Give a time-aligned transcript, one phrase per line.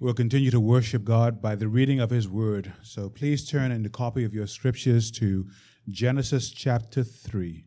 [0.00, 2.72] We'll continue to worship God by the reading of His Word.
[2.84, 5.48] So please turn in the copy of your scriptures to
[5.88, 7.64] Genesis chapter 3.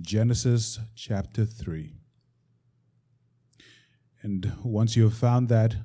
[0.00, 1.94] Genesis chapter 3.
[4.22, 5.76] And once you have found that,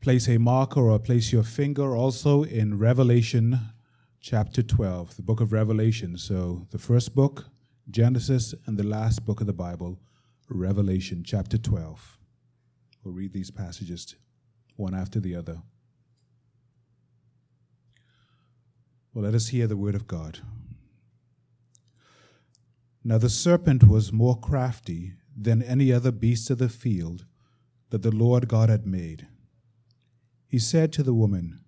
[0.00, 3.58] place a marker or place your finger also in Revelation
[4.20, 6.16] chapter 12, the book of Revelation.
[6.16, 7.46] So the first book,
[7.90, 9.98] Genesis, and the last book of the Bible,
[10.48, 12.16] Revelation chapter 12.
[13.02, 14.06] We'll read these passages
[14.78, 15.62] one after the other.
[19.12, 20.38] Well, let us hear the word of God.
[23.02, 27.24] Now the serpent was more crafty than any other beast of the field
[27.90, 29.26] that the Lord God had made.
[30.46, 31.60] He said to the woman,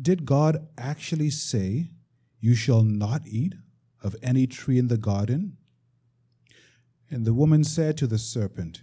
[0.00, 1.90] Did God actually say,
[2.38, 3.54] You shall not eat
[4.02, 5.56] of any tree in the garden?
[7.10, 8.82] And the woman said to the serpent,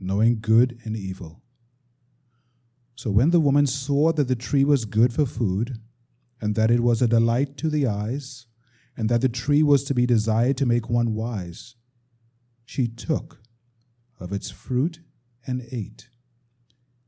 [0.00, 1.42] knowing good and evil.
[2.96, 5.78] So when the woman saw that the tree was good for food,
[6.40, 8.46] and that it was a delight to the eyes,
[8.96, 11.76] and that the tree was to be desired to make one wise,
[12.64, 13.40] she took
[14.18, 15.00] of its fruit
[15.46, 16.08] and ate.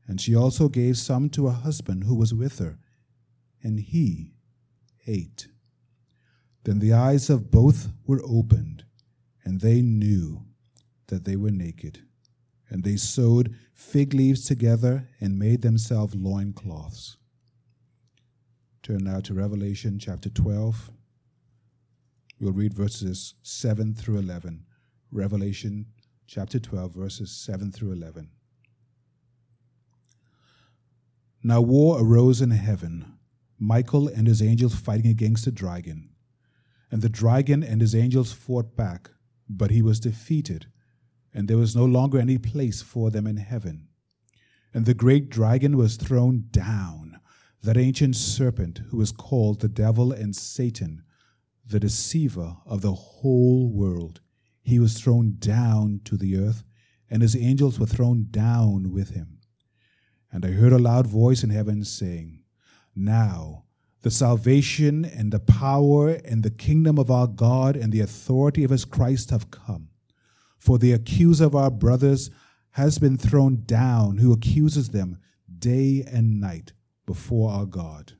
[0.07, 2.79] And she also gave some to her husband who was with her,
[3.61, 4.33] and he
[5.07, 5.47] ate.
[6.63, 8.85] Then the eyes of both were opened,
[9.43, 10.45] and they knew
[11.07, 12.03] that they were naked
[12.73, 17.17] and they sewed fig leaves together and made themselves loincloths.
[18.81, 20.89] Turn now to Revelation chapter 12.
[22.41, 24.65] We'll read verses 7 through 11.
[25.11, 25.85] Revelation
[26.25, 28.31] chapter 12, verses 7 through 11.
[31.43, 33.05] Now war arose in heaven,
[33.59, 36.09] Michael and his angels fighting against the dragon.
[36.89, 39.11] And the dragon and his angels fought back,
[39.47, 40.65] but he was defeated
[41.33, 43.87] and there was no longer any place for them in heaven.
[44.73, 47.19] And the great dragon was thrown down,
[47.61, 51.03] that ancient serpent who is called the devil and Satan,
[51.65, 54.21] the deceiver of the whole world.
[54.61, 56.63] He was thrown down to the earth,
[57.09, 59.39] and his angels were thrown down with him.
[60.31, 62.43] And I heard a loud voice in heaven saying,
[62.95, 63.65] Now
[64.01, 68.71] the salvation and the power and the kingdom of our God and the authority of
[68.71, 69.89] his Christ have come.
[70.63, 72.29] For the accuser of our brothers
[72.71, 75.17] has been thrown down, who accuses them
[75.59, 76.71] day and night
[77.05, 78.13] before our God.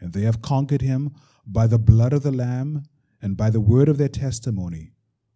[0.00, 1.12] And they have conquered him
[1.46, 2.84] by the blood of the Lamb
[3.20, 4.92] and by the word of their testimony,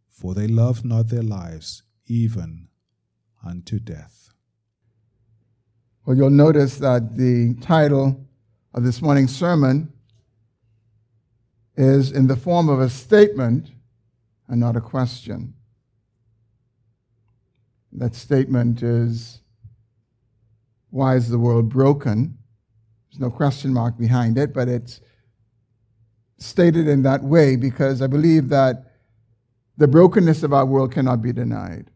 [0.09, 2.69] for they loved not their lives even
[3.45, 4.31] unto death.
[6.07, 8.27] Well, you'll notice that the title
[8.73, 9.93] of this morning's sermon
[11.77, 13.73] is in the form of a statement
[14.49, 15.54] and not a question.
[17.95, 19.41] That statement is
[20.91, 22.39] why is the world broken?
[23.11, 25.01] There's no question mark behind it, but it's
[26.39, 28.93] stated in that way because I believe that
[29.77, 31.91] the brokenness of our world cannot be denied.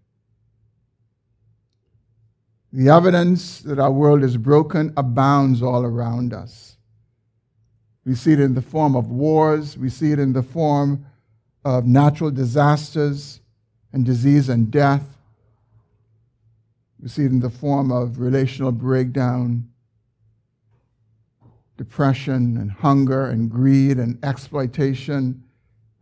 [2.72, 6.76] The evidence that our world is broken abounds all around us.
[8.04, 11.06] We see it in the form of wars, we see it in the form
[11.64, 13.40] of natural disasters
[13.92, 15.17] and disease and death.
[17.00, 19.68] We see it in the form of relational breakdown,
[21.76, 25.44] depression, and hunger, and greed, and exploitation,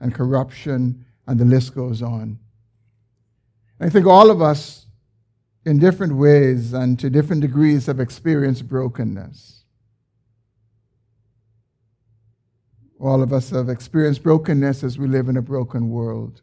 [0.00, 2.38] and corruption, and the list goes on.
[3.78, 4.86] I think all of us,
[5.66, 9.64] in different ways and to different degrees, have experienced brokenness.
[12.98, 16.40] All of us have experienced brokenness as we live in a broken world.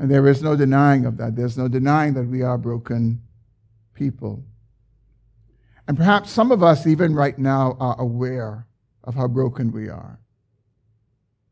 [0.00, 1.36] And there is no denying of that.
[1.36, 3.20] There's no denying that we are broken
[3.92, 4.42] people.
[5.86, 8.66] And perhaps some of us, even right now, are aware
[9.04, 10.18] of how broken we are.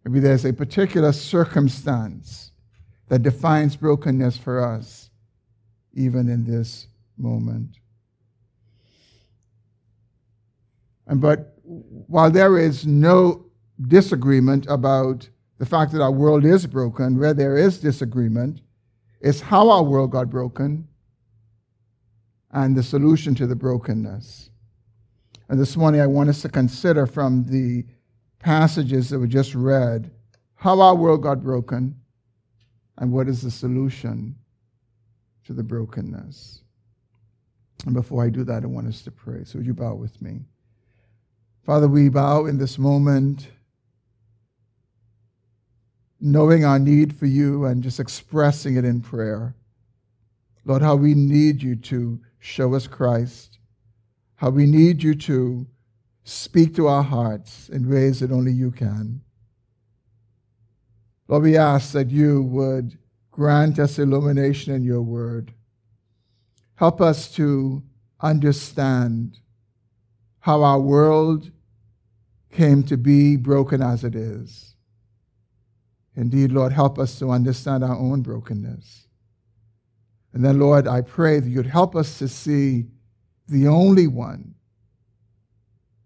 [0.03, 2.53] Maybe there's a particular circumstance
[3.09, 5.11] that defines brokenness for us,
[5.93, 6.87] even in this
[7.19, 7.77] moment.
[11.06, 13.44] And but while there is no
[13.89, 18.60] disagreement about the fact that our world is broken, where there is disagreement,
[19.20, 20.87] is how our world got broken
[22.52, 24.50] and the solution to the brokenness.
[25.49, 27.84] And this morning, I want us to consider from the
[28.38, 30.10] passages that we just read
[30.55, 31.96] how our world got broken
[32.99, 34.34] and what is the solution
[35.44, 36.62] to the brokenness.
[37.87, 39.44] And before I do that, I want us to pray.
[39.44, 40.40] So, would you bow with me?
[41.64, 43.49] Father, we bow in this moment,
[46.20, 49.55] knowing our need for you and just expressing it in prayer.
[50.65, 53.59] Lord, how we need you to show us Christ,
[54.37, 55.67] how we need you to
[56.25, 59.20] speak to our hearts in ways that only you can.
[61.26, 62.99] Lord, we ask that you would
[63.31, 65.53] grant us illumination in your word.
[66.75, 67.82] Help us to
[68.20, 69.38] understand
[70.41, 71.50] how our world
[72.50, 74.75] came to be broken as it is.
[76.19, 79.06] Indeed, Lord, help us to understand our own brokenness.
[80.32, 82.87] And then, Lord, I pray that you'd help us to see
[83.47, 84.56] the only one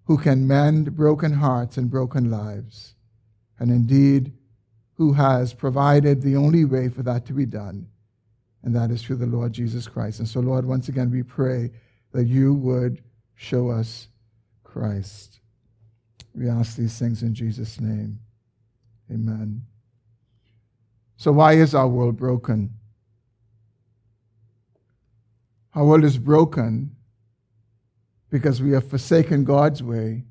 [0.05, 2.95] who can mend broken hearts and broken lives,
[3.59, 4.35] and indeed,
[4.97, 7.87] who has provided the only way for that to be done,
[8.63, 10.19] and that is through the Lord Jesus Christ.
[10.19, 11.71] And so, Lord, once again, we pray
[12.13, 13.03] that you would
[13.35, 14.09] show us
[14.63, 15.41] Christ.
[16.35, 18.19] We ask these things in Jesus' name.
[19.11, 19.63] Amen.
[21.23, 22.75] So, why is our world broken?
[25.73, 26.97] Our world is broken
[28.29, 30.25] because we have forsaken God's way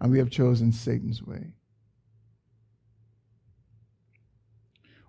[0.00, 1.52] and we have chosen Satan's way.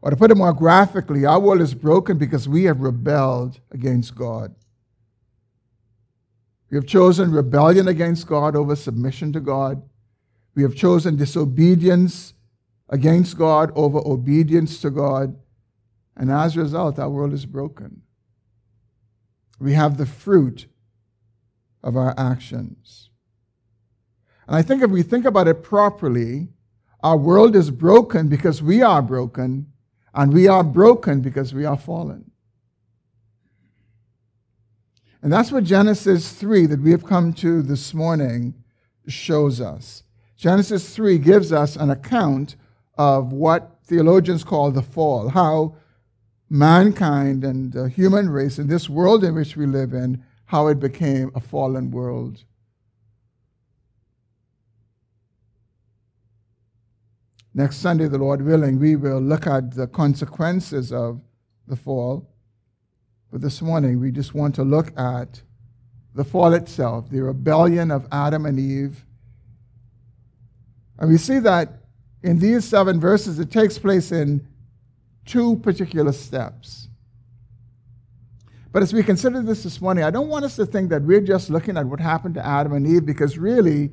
[0.01, 4.13] Or to put it more graphically, our world is broken because we have rebelled against
[4.13, 4.53] God.
[6.69, 9.81] We have chosen rebellion against God over submission to God.
[10.53, 12.33] We have chosen disobedience
[12.89, 15.37] against God over obedience to God.
[16.15, 18.01] And as a result, our world is broken.
[19.59, 20.67] We have the fruit
[21.83, 23.09] of our actions.
[24.47, 26.47] And I think if we think about it properly,
[27.03, 29.71] our world is broken because we are broken,
[30.13, 32.31] and we are broken because we are fallen.
[35.21, 38.55] And that's what Genesis 3 that we have come to this morning
[39.07, 40.03] shows us.
[40.35, 42.55] Genesis 3 gives us an account
[42.97, 45.75] of what theologians call the fall, how
[46.49, 50.79] mankind and the human race in this world in which we live in, how it
[50.79, 52.43] became a fallen world.
[57.53, 61.19] Next Sunday, the Lord willing, we will look at the consequences of
[61.67, 62.29] the fall.
[63.31, 65.41] But this morning, we just want to look at
[66.13, 69.03] the fall itself, the rebellion of Adam and Eve.
[70.99, 71.81] And we see that
[72.23, 74.45] in these seven verses, it takes place in
[75.25, 76.87] two particular steps.
[78.71, 81.21] But as we consider this this morning, I don't want us to think that we're
[81.21, 83.91] just looking at what happened to Adam and Eve, because really,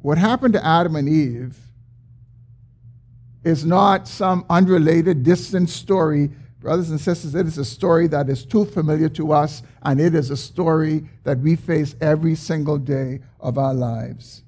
[0.00, 1.58] what happened to Adam and Eve
[3.44, 6.30] is not some unrelated, distant story.
[6.60, 10.14] Brothers and sisters, it is a story that is too familiar to us, and it
[10.14, 14.42] is a story that we face every single day of our lives.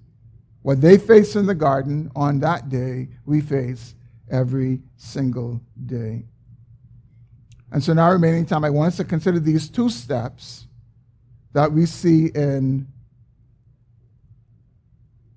[0.63, 3.95] What they faced in the garden on that day, we face
[4.31, 6.25] every single day.
[7.73, 10.67] And so now, remaining time, I want us to consider these two steps
[11.53, 12.87] that we see in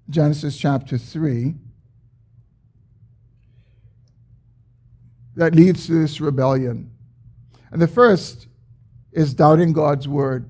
[0.10, 1.56] Genesis chapter 3
[5.36, 6.92] that leads to this rebellion.
[7.72, 8.48] And the first
[9.12, 10.50] is doubting God's word.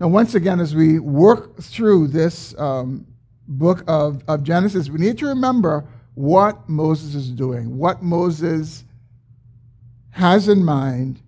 [0.00, 3.06] Now, once again, as we work through this um,
[3.46, 8.84] book of, of Genesis, we need to remember what Moses is doing, what Moses
[10.10, 11.20] has in mind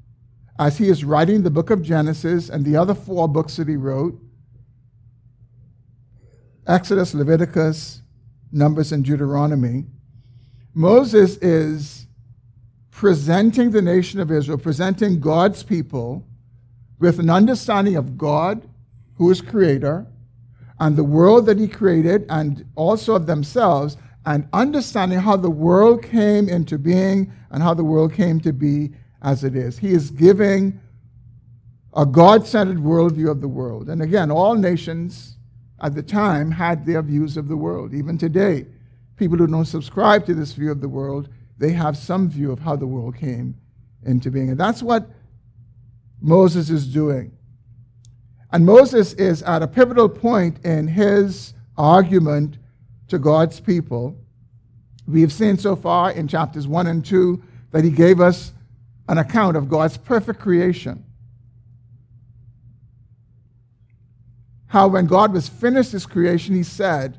[0.58, 3.76] as he is writing the book of Genesis and the other four books that he
[3.76, 4.18] wrote
[6.66, 8.02] Exodus, Leviticus,
[8.50, 9.84] Numbers, and Deuteronomy.
[10.74, 12.06] Moses is
[12.90, 16.26] presenting the nation of Israel, presenting God's people
[16.98, 18.68] with an understanding of God,
[19.16, 20.06] who is creator,
[20.78, 26.02] and the world that he created, and also of themselves, and understanding how the world
[26.02, 29.78] came into being and how the world came to be as it is.
[29.78, 30.80] He is giving
[31.94, 33.88] a God centered worldview of the world.
[33.88, 35.38] And again, all nations
[35.80, 37.94] at the time had their views of the world.
[37.94, 38.66] Even today,
[39.16, 42.58] people who don't subscribe to this view of the world, they have some view of
[42.58, 43.56] how the world came
[44.04, 44.50] into being.
[44.50, 45.08] And that's what
[46.20, 47.32] Moses is doing.
[48.52, 52.58] And Moses is at a pivotal point in his argument
[53.08, 54.16] to God's people.
[55.06, 57.42] We've seen so far in chapters 1 and 2
[57.72, 58.52] that he gave us
[59.08, 61.04] an account of God's perfect creation.
[64.68, 67.18] How, when God was finished his creation, he said,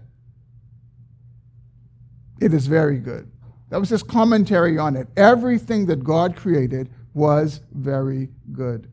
[2.41, 3.31] It is very good.
[3.69, 5.07] That was his commentary on it.
[5.15, 8.89] Everything that God created was very good.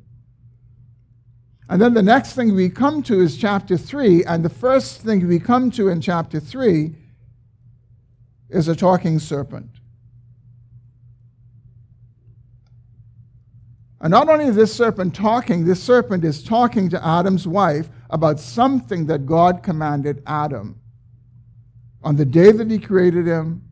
[1.68, 5.28] And then the next thing we come to is chapter 3, and the first thing
[5.28, 6.94] we come to in chapter 3
[8.50, 9.70] is a talking serpent.
[14.00, 18.40] And not only is this serpent talking, this serpent is talking to Adam's wife about
[18.40, 20.78] something that God commanded Adam.
[22.02, 23.62] On the day that he created him,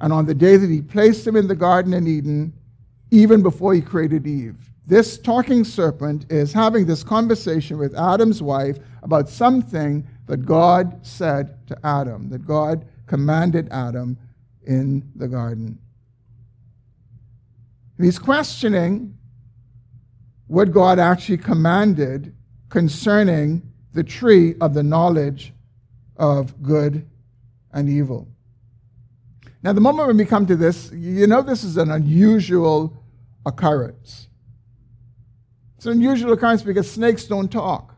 [0.00, 2.52] and on the day that he placed him in the Garden in Eden,
[3.10, 4.56] even before he created Eve.
[4.86, 11.66] This talking serpent is having this conversation with Adam's wife about something that God said
[11.68, 14.16] to Adam, that God commanded Adam
[14.66, 15.78] in the garden.
[18.00, 19.16] He's questioning
[20.46, 22.34] what God actually commanded
[22.68, 23.62] concerning
[23.92, 25.52] the tree of the knowledge
[26.16, 27.06] of good
[27.72, 28.28] and evil.
[29.62, 32.96] Now, the moment when we come to this, you know this is an unusual
[33.44, 34.28] occurrence.
[35.76, 37.94] It's an unusual occurrence because snakes don't talk.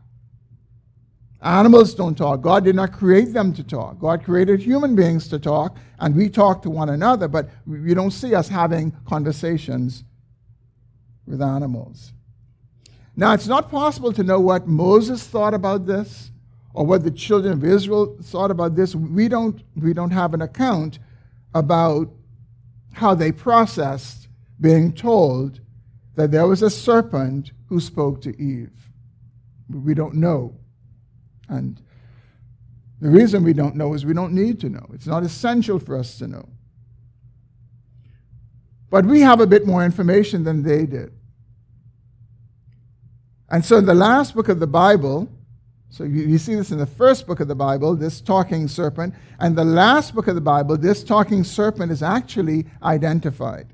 [1.41, 2.41] Animals don't talk.
[2.41, 3.99] God did not create them to talk.
[3.99, 8.11] God created human beings to talk, and we talk to one another, but you don't
[8.11, 10.03] see us having conversations
[11.25, 12.13] with animals.
[13.15, 16.31] Now, it's not possible to know what Moses thought about this
[16.73, 18.95] or what the children of Israel thought about this.
[18.95, 20.99] We don't, we don't have an account
[21.53, 22.09] about
[22.93, 24.27] how they processed
[24.59, 25.59] being told
[26.15, 28.71] that there was a serpent who spoke to Eve.
[29.69, 30.55] We don't know.
[31.47, 31.81] And
[32.99, 34.85] the reason we don't know is we don't need to know.
[34.93, 36.47] It's not essential for us to know.
[38.89, 41.11] But we have a bit more information than they did.
[43.49, 45.29] And so in the last book of the Bible,
[45.91, 49.13] so you, see this in the first book of the Bible, this talking serpent.
[49.39, 53.73] And the last book of the Bible, this talking serpent is actually identified.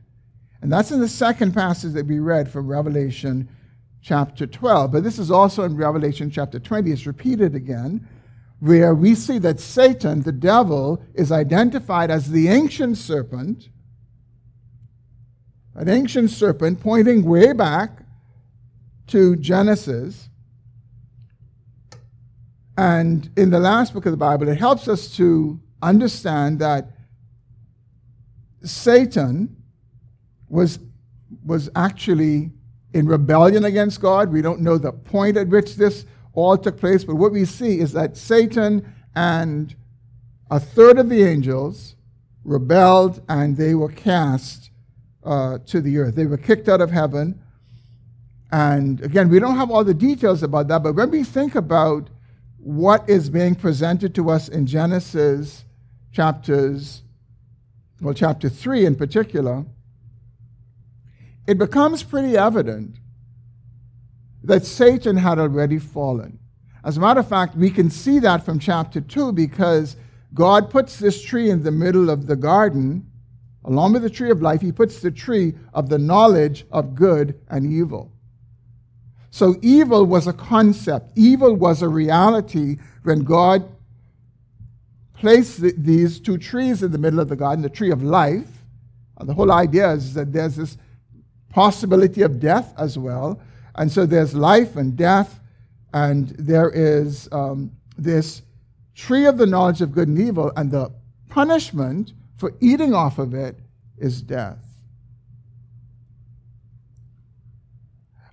[0.63, 3.47] And that's in the second passage that we read from Revelation
[4.01, 4.91] chapter 12.
[4.91, 6.89] But this is also in Revelation chapter 20.
[6.91, 8.07] It's repeated again,
[8.61, 13.69] where we see that Satan, the devil, is identified as the ancient serpent,
[15.75, 17.99] an ancient serpent pointing way back
[19.05, 20.29] to Genesis
[22.77, 26.91] and in the last book of the Bible, it helps us to understand that
[28.63, 29.55] Satan
[30.47, 30.77] was,
[31.43, 32.51] was actually
[32.93, 34.31] in rebellion against God.
[34.31, 37.79] We don't know the point at which this all took place, but what we see
[37.79, 39.75] is that Satan and
[40.51, 41.95] a third of the angels
[42.43, 44.69] rebelled and they were cast
[45.23, 46.15] uh, to the earth.
[46.15, 47.41] They were kicked out of heaven.
[48.51, 52.09] And again, we don't have all the details about that, but when we think about
[52.67, 55.63] what is being presented to us in Genesis
[56.11, 57.01] chapters,
[58.01, 59.63] well, chapter 3 in particular,
[61.47, 62.97] it becomes pretty evident
[64.43, 66.39] that Satan had already fallen.
[66.83, 69.95] As a matter of fact, we can see that from chapter 2 because
[70.33, 73.09] God puts this tree in the middle of the garden.
[73.63, 77.39] Along with the tree of life, he puts the tree of the knowledge of good
[77.47, 78.11] and evil.
[79.29, 83.67] So evil was a concept, evil was a reality when God
[85.15, 88.47] placed the, these two trees in the middle of the garden the tree of life.
[89.17, 90.77] And the whole idea is that there's this
[91.49, 93.41] possibility of death as well.
[93.75, 95.39] And so there's life and death,
[95.93, 98.41] and there is um, this
[98.95, 100.91] tree of the knowledge of good and evil, and the
[101.29, 103.57] punishment for eating off of it
[103.97, 104.66] is death.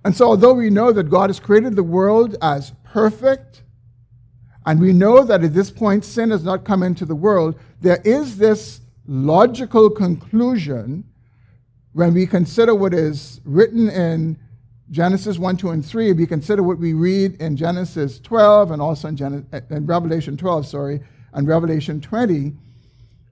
[0.05, 3.63] And so, although we know that God has created the world as perfect,
[4.63, 7.99] and we know that at this point sin has not come into the world, there
[8.05, 11.05] is this logical conclusion
[11.93, 14.37] when we consider what is written in
[14.91, 19.07] Genesis 1, 2, and 3, we consider what we read in Genesis 12 and also
[19.07, 20.99] in, Gen- in Revelation 12, sorry,
[21.33, 22.53] and Revelation 20,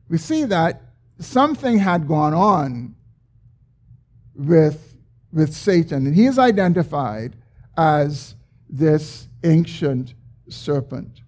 [0.09, 0.81] we see that
[1.19, 2.95] something had gone on
[4.33, 4.92] with
[5.33, 6.05] with Satan.
[6.05, 7.35] And he is identified
[7.75, 8.35] as
[8.69, 10.13] this ancient
[10.47, 11.21] serpent.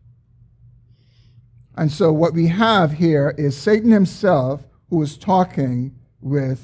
[1.76, 6.62] And so what we have here is Satan himself who is talking with,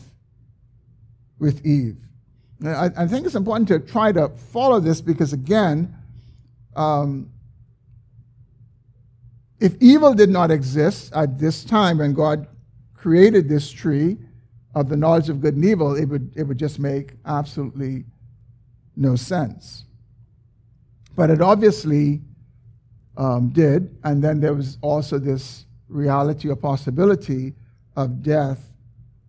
[1.39, 1.97] with Eve.
[2.63, 5.95] I, I, think it's important to try to follow this because, again,
[6.75, 7.31] um,
[9.59, 12.47] if evil did not exist at this time when God
[12.93, 14.17] created this tree,
[14.73, 18.05] of the knowledge of good and evil, it would, it would just make absolutely
[18.95, 19.85] no sense.
[21.15, 22.21] But it obviously
[23.17, 27.53] um, did, and then there was also this reality or possibility
[27.95, 28.71] of death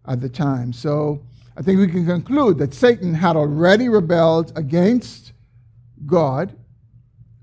[0.07, 0.73] at the time.
[0.73, 1.25] So
[1.57, 5.33] I think we can conclude that Satan had already rebelled against
[6.07, 6.57] God,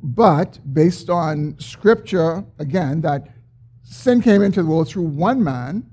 [0.01, 3.27] but based on scripture, again, that
[3.84, 5.86] sin came into the world through one man,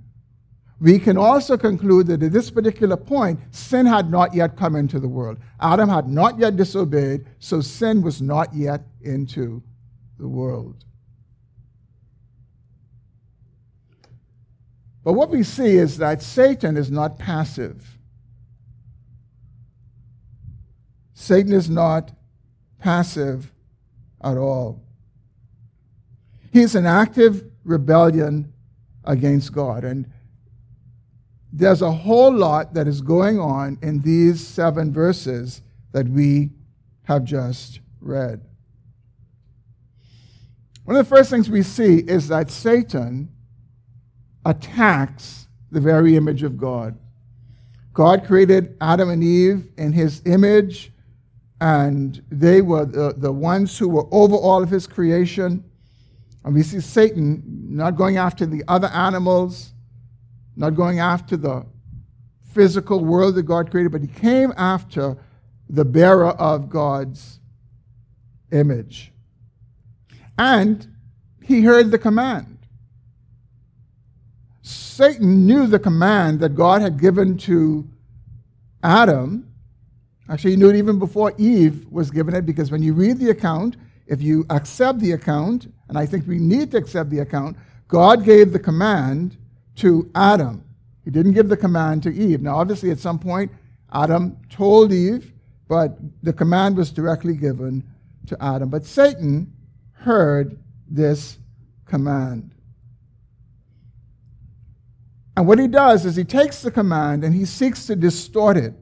[0.79, 5.01] we can also conclude that at this particular point, sin had not yet come into
[5.01, 5.39] the world.
[5.61, 9.63] Adam had not yet disobeyed, so sin was not yet into
[10.19, 10.85] the world.
[15.03, 17.97] But what we see is that Satan is not passive.
[21.15, 22.13] Satan is not
[22.81, 23.53] passive
[24.23, 24.83] at all.
[26.53, 28.53] He is an active rebellion
[29.05, 29.85] against God.
[29.85, 30.11] And
[31.57, 36.51] there's a whole lot that is going on in these seven verses that we
[37.05, 38.43] have just read.
[40.85, 43.31] One of the first things we see is that Satan
[44.45, 46.99] attacks the very image of God.
[47.95, 50.93] God created Adam and Eve in his image,
[51.63, 55.65] and they were the, the ones who were over all of his creation.
[56.45, 59.73] And we see Satan not going after the other animals,
[60.57, 61.67] not going after the
[62.53, 65.17] physical world that God created, but he came after
[65.69, 67.39] the bearer of God's
[68.51, 69.13] image.
[70.39, 70.87] And
[71.43, 72.59] he heard the command.
[74.63, 77.87] Satan knew the command that God had given to
[78.83, 79.53] Adam.
[80.29, 83.31] Actually, he knew it even before Eve was given it because when you read the
[83.31, 87.57] account, if you accept the account, and I think we need to accept the account,
[87.89, 89.37] God gave the command
[89.77, 90.65] to Adam.
[91.05, 92.43] He didn't give the command to Eve.
[92.43, 93.53] Now, obviously, at some point,
[93.93, 95.33] Adam told Eve,
[95.69, 97.85] but the command was directly given
[98.27, 98.69] to Adam.
[98.69, 99.53] But Satan
[99.93, 101.39] heard this
[101.85, 102.51] command.
[105.37, 108.75] And what he does is he takes the command and he seeks to distort it.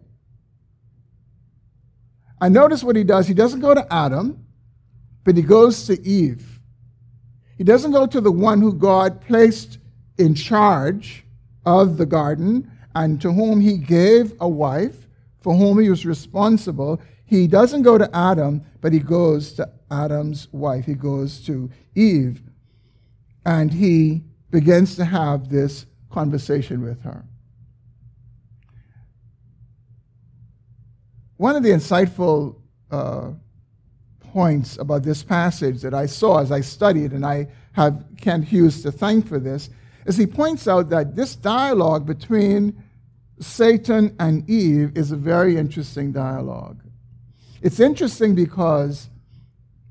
[2.41, 3.27] And notice what he does.
[3.27, 4.45] He doesn't go to Adam,
[5.25, 6.61] but he goes to Eve.
[7.57, 9.79] He doesn't go to the one who God placed
[10.19, 11.25] in charge
[11.67, 15.09] of the garden and to whom he gave a wife,
[15.41, 17.01] for whom he was responsible.
[17.27, 20.85] He doesn't go to Adam, but he goes to Adam's wife.
[20.85, 22.43] He goes to Eve.
[23.45, 27.25] And he begins to have this conversation with her.
[31.37, 32.57] One of the insightful
[32.91, 33.33] uh,
[34.21, 38.83] points about this passage that I saw as I studied, and I have Kent Hughes
[38.83, 39.69] to thank for this,
[40.05, 42.83] is he points out that this dialogue between
[43.41, 46.83] Satan and Eve is a very interesting dialogue.
[47.63, 49.09] It's interesting because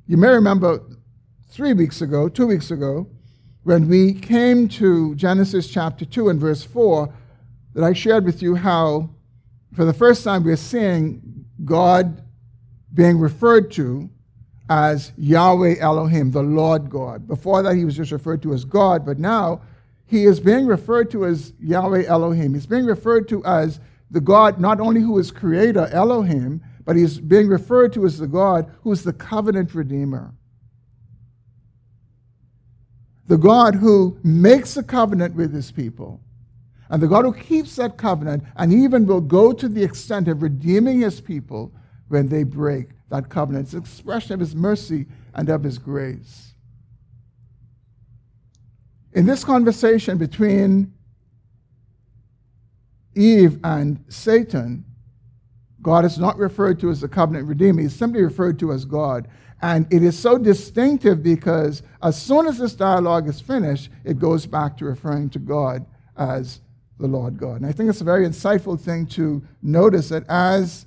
[0.07, 0.81] you may remember
[1.49, 3.07] three weeks ago, two weeks ago,
[3.63, 7.13] when we came to Genesis chapter 2 and verse 4,
[7.73, 9.09] that I shared with you how,
[9.73, 12.23] for the first time, we're seeing God
[12.93, 14.09] being referred to
[14.69, 17.27] as Yahweh Elohim, the Lord God.
[17.27, 19.61] Before that, he was just referred to as God, but now
[20.13, 22.53] he is being referred to as Yahweh Elohim.
[22.53, 23.79] He's being referred to as
[24.11, 28.27] the God not only who is creator, Elohim, but he's being referred to as the
[28.27, 30.33] God who is the covenant redeemer
[33.27, 36.21] the God who makes a covenant with his people,
[36.89, 40.43] and the God who keeps that covenant and even will go to the extent of
[40.43, 41.73] redeeming his people
[42.09, 43.65] when they break that covenant.
[43.65, 46.52] It's an expression of his mercy and of his grace.
[49.13, 50.91] In this conversation between
[53.15, 54.85] Eve and Satan,
[55.81, 59.27] God is not referred to as the covenant redeemer, he's simply referred to as God.
[59.61, 64.45] And it is so distinctive because as soon as this dialogue is finished, it goes
[64.45, 65.85] back to referring to God
[66.17, 66.61] as
[66.99, 67.57] the Lord God.
[67.57, 70.85] And I think it's a very insightful thing to notice that as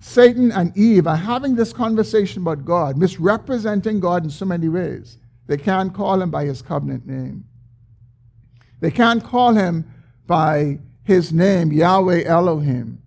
[0.00, 5.18] Satan and Eve are having this conversation about God, misrepresenting God in so many ways,
[5.50, 7.42] they can't call him by his covenant name.
[8.78, 9.84] They can't call him
[10.24, 13.02] by his name, Yahweh Elohim,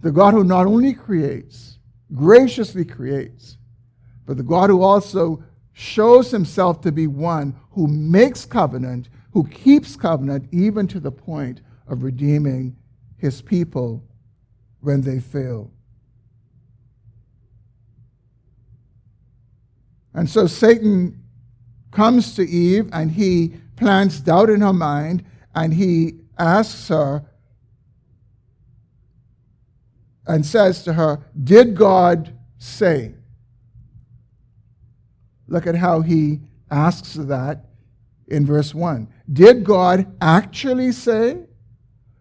[0.00, 1.78] the God who not only creates,
[2.12, 3.58] graciously creates,
[4.26, 9.94] but the God who also shows himself to be one who makes covenant, who keeps
[9.94, 12.76] covenant even to the point of redeeming
[13.18, 14.02] his people
[14.80, 15.70] when they fail.
[20.18, 21.22] And so Satan
[21.92, 27.24] comes to Eve and he plants doubt in her mind and he asks her
[30.26, 33.14] and says to her, Did God say?
[35.46, 37.66] Look at how he asks that
[38.26, 39.06] in verse 1.
[39.32, 41.44] Did God actually say,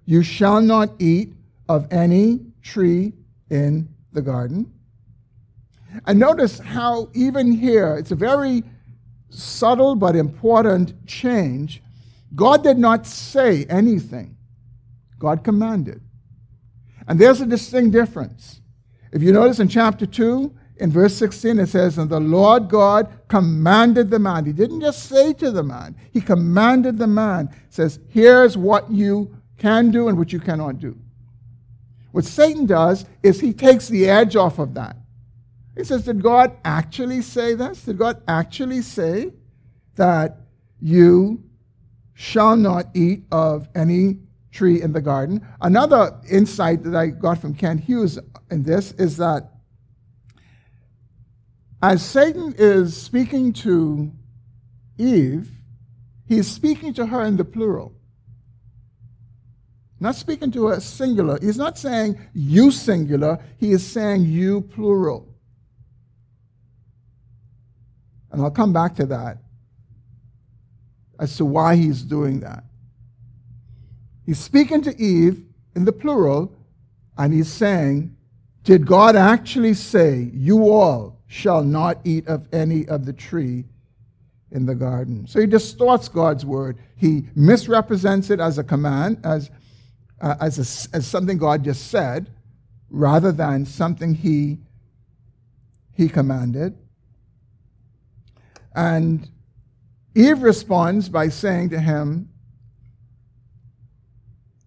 [0.06, 1.34] You shall not eat
[1.68, 3.14] of any tree
[3.50, 4.72] in the garden?
[6.06, 8.64] And notice how, even here, it's a very
[9.30, 11.82] subtle but important change.
[12.36, 14.38] God did not say anything,
[15.20, 16.02] God commanded.
[17.08, 18.62] And there's a distinct difference.
[19.12, 23.12] If you notice in chapter 2, in verse 16, it says, And the Lord God
[23.28, 24.46] commanded the man.
[24.46, 27.50] He didn't just say to the man, He commanded the man.
[27.70, 30.98] says, Here's what you can do and what you cannot do.
[32.12, 34.96] What Satan does is he takes the edge off of that.
[35.78, 37.84] He says, Did God actually say this?
[37.84, 39.32] Did God actually say
[39.96, 40.40] that
[40.82, 41.44] you
[42.16, 44.18] shall not eat of any
[44.52, 45.46] tree in the garden?
[45.62, 48.18] Another insight that I got from Kent Hughes
[48.50, 49.52] in this is that
[51.84, 54.12] as Satan is speaking to
[54.98, 55.52] Eve,
[56.26, 57.94] he's speaking to her in the plural.
[60.00, 61.38] Not speaking to her singular.
[61.40, 65.27] He's not saying you singular, he is saying you plural.
[68.38, 69.40] And I'll come back to that
[71.20, 72.64] as to why he's doing that.
[74.28, 75.44] He's speaking to Eve
[75.76, 76.56] in the plural,
[77.18, 78.16] and he's saying,
[78.64, 83.66] Did God actually say, You all shall not eat of any of the tree
[84.52, 85.26] in the garden?
[85.26, 86.78] So he distorts God's word.
[86.96, 89.50] He misrepresents it as a command, as,
[90.22, 92.30] uh, as, a, as something God just said,
[92.92, 94.60] rather than something he,
[95.92, 96.78] he commanded.
[98.78, 99.28] And
[100.14, 102.30] Eve responds by saying to him,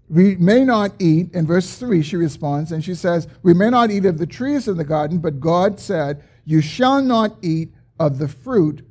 [0.09, 3.93] We may not eat, in verse 3, she responds, and she says, We may not
[3.93, 8.19] eat of the trees in the garden, but God said, You shall not eat of
[8.19, 8.85] the fruit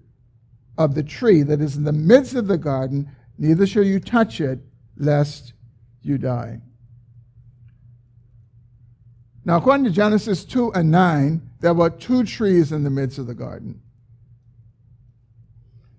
[0.77, 4.39] of the tree that is in the midst of the garden, neither shall you touch
[4.39, 4.59] it,
[4.95, 5.51] lest
[6.01, 6.61] you die.
[9.43, 13.27] Now, according to Genesis 2 and 9, there were two trees in the midst of
[13.27, 13.81] the garden.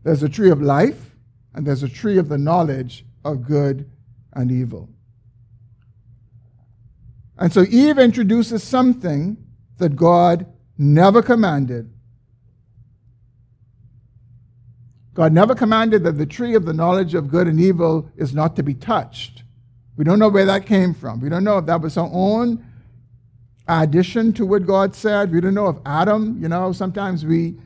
[0.02, 1.14] There's a tree of life,
[1.54, 3.90] and there's a tree of the knowledge of good
[4.32, 4.88] and evil.
[7.38, 9.36] And so Eve introduces something
[9.78, 11.92] that God never commanded.
[15.14, 18.56] God never commanded that the tree of the knowledge of good and evil is not
[18.56, 19.42] to be touched.
[19.96, 21.20] We don't know where that came from.
[21.20, 22.64] We don't know if that was our own
[23.68, 25.32] addition to what God said.
[25.32, 27.58] We don't know if Adam, you know, sometimes we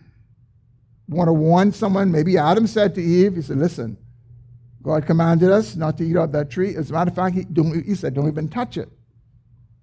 [1.08, 2.10] want to warn someone.
[2.10, 3.96] Maybe Adam said to Eve, he said, listen,
[4.82, 6.76] God commanded us not to eat off that tree.
[6.76, 7.46] As a matter of fact, he,
[7.86, 8.88] he said, don't even touch it.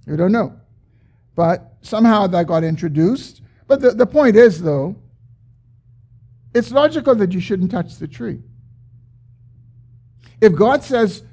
[0.06, 0.56] You don't know.
[1.36, 3.42] But somehow that got introduced.
[3.68, 4.96] But the, the point is, though,
[6.54, 8.42] it's logical that you shouldn't touch the tree.
[10.42, 11.24] If God says,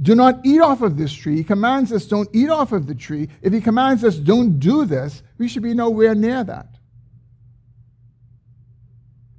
[0.00, 2.94] do not eat off of this tree, He commands us, don't eat off of the
[2.94, 3.28] tree.
[3.42, 6.77] If He commands us, don't do this, we should be nowhere near that.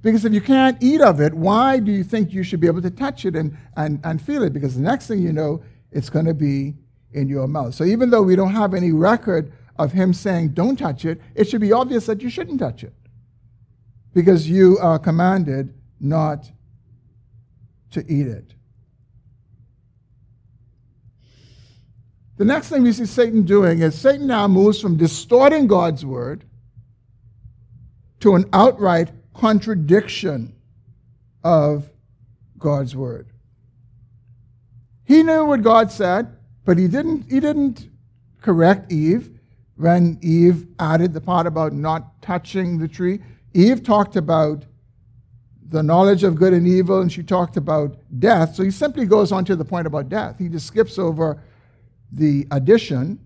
[0.02, 2.82] Because if you can't eat of it, why do you think you should be able
[2.82, 4.52] to touch it and, and, and feel it?
[4.52, 6.74] Because the next thing you know, it's going to be
[7.12, 7.74] in your mouth.
[7.74, 11.48] So even though we don't have any record of him saying, don't touch it, it
[11.48, 12.94] should be obvious that you shouldn't touch it.
[14.14, 16.50] Because you are commanded not
[17.90, 18.54] to eat it.
[22.38, 26.44] The next thing we see Satan doing is Satan now moves from distorting God's word
[28.20, 30.54] to an outright contradiction
[31.42, 31.90] of
[32.58, 33.28] God's word.
[35.04, 37.88] He knew what God said, but he didn't, he didn't
[38.40, 39.38] correct Eve
[39.76, 43.20] when Eve added the part about not touching the tree.
[43.54, 44.64] Eve talked about
[45.68, 48.54] the knowledge of good and evil, and she talked about death.
[48.54, 50.38] So he simply goes on to the point about death.
[50.38, 51.42] He just skips over
[52.12, 53.20] the addition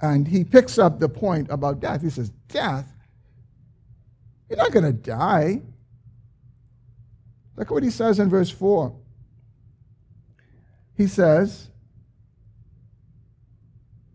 [0.00, 2.02] and he picks up the point about death.
[2.02, 2.92] He says, Death?
[4.48, 5.62] You're not going to die.
[7.56, 8.94] Look at what he says in verse 4.
[10.96, 11.68] He says,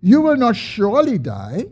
[0.01, 1.65] You will not surely die.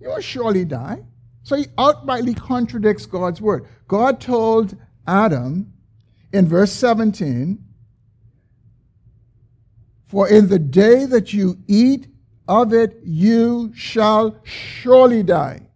[0.00, 1.04] You will surely die.
[1.42, 3.66] So he outrightly contradicts God's word.
[3.86, 5.72] God told Adam
[6.32, 7.64] in verse 17,
[10.06, 12.08] For in the day that you eat
[12.46, 15.67] of it, you shall surely die.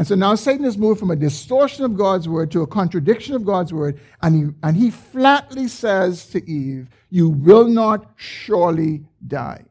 [0.00, 3.34] And so now Satan has moved from a distortion of God's word to a contradiction
[3.34, 9.04] of God's word, and he, and he flatly says to Eve, You will not surely
[9.28, 9.66] die.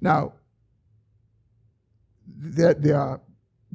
[0.00, 0.32] Now,
[2.26, 3.20] there, there are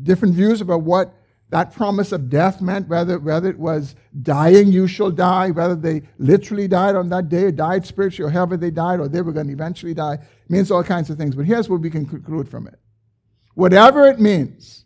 [0.01, 1.13] different views about what
[1.51, 6.01] that promise of death meant, whether, whether it was dying, you shall die, whether they
[6.17, 9.31] literally died on that day, or died spiritually, or however they died, or they were
[9.31, 10.15] going to eventually die.
[10.15, 11.35] It means all kinds of things.
[11.35, 12.80] But here's what we can conclude from it.
[13.53, 14.85] Whatever it means,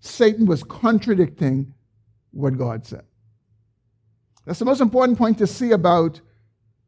[0.00, 1.74] Satan was contradicting
[2.32, 3.04] what God said.
[4.46, 6.20] That's the most important point to see about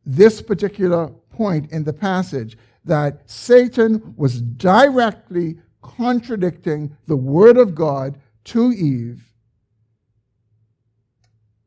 [0.05, 8.19] this particular point in the passage that Satan was directly contradicting the Word of God
[8.45, 9.23] to Eve,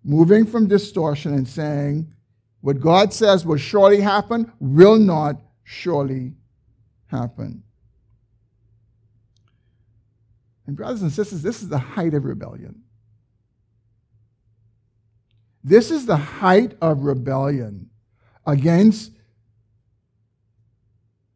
[0.04, 2.12] moving from distortion and saying,
[2.62, 6.34] what God says will surely happen will not surely
[7.08, 7.64] happen.
[10.68, 12.84] And, brothers and sisters, this is the height of rebellion.
[15.64, 17.90] This is the height of rebellion
[18.46, 19.12] against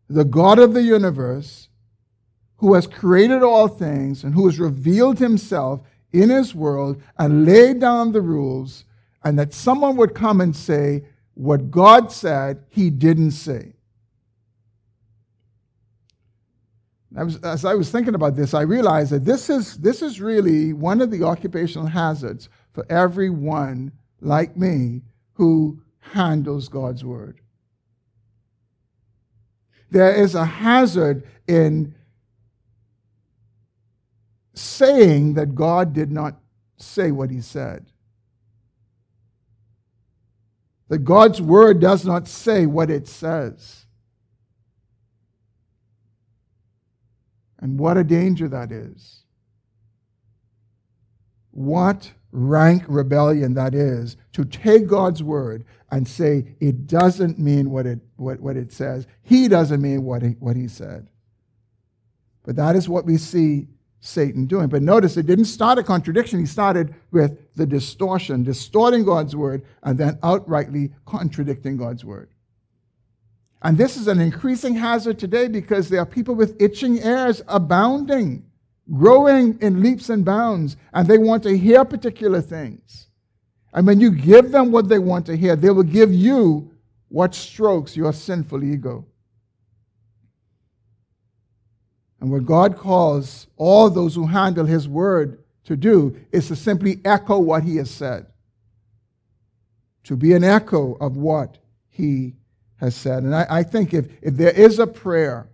[0.08, 1.68] the God of the universe
[2.58, 7.80] who has created all things and who has revealed himself in his world and laid
[7.80, 8.86] down the rules,
[9.24, 11.04] and that someone would come and say,
[11.36, 13.74] What God said, he didn't say.
[17.16, 21.02] As I was thinking about this, I realized that this is, this is really one
[21.02, 23.92] of the occupational hazards for everyone
[24.22, 25.02] like me
[25.34, 27.40] who handles God's word.
[29.90, 31.96] There is a hazard in
[34.54, 36.36] saying that God did not
[36.78, 37.88] say what he said.
[40.90, 43.86] That God's word does not say what it says.
[47.60, 49.24] And what a danger that is.
[51.52, 57.86] What rank rebellion that is to take God's word and say it doesn't mean what
[57.86, 59.08] it, what, what it says.
[59.24, 61.08] He doesn't mean what he, what he said.
[62.44, 63.68] But that is what we see
[64.00, 64.68] Satan doing.
[64.68, 66.40] But notice it didn't start a contradiction.
[66.40, 72.30] He started with the distortion, distorting God's word, and then outrightly contradicting God's word.
[73.62, 78.46] And this is an increasing hazard today because there are people with itching ears abounding,
[78.92, 83.08] growing in leaps and bounds, and they want to hear particular things.
[83.74, 86.72] And when you give them what they want to hear, they will give you
[87.10, 89.06] what strokes your sinful ego.
[92.22, 97.00] And what God calls all those who handle His word to do is to simply
[97.06, 98.28] echo what He has said,
[100.06, 101.58] to be an echo of what
[101.90, 102.36] He
[102.80, 103.24] has said.
[103.24, 105.50] And I, I think if, if there is a prayer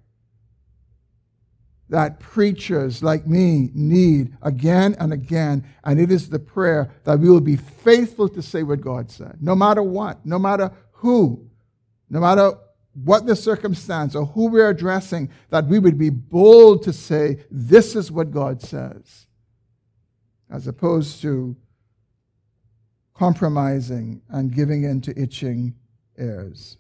[1.90, 7.30] that preachers like me need again and again, and it is the prayer that we
[7.30, 11.48] will be faithful to say what God said, no matter what, no matter who,
[12.10, 12.54] no matter
[13.04, 17.96] what the circumstance or who we're addressing, that we would be bold to say, This
[17.96, 19.28] is what God says,
[20.50, 21.56] as opposed to
[23.14, 25.76] compromising and giving in to itching
[26.18, 26.78] ears.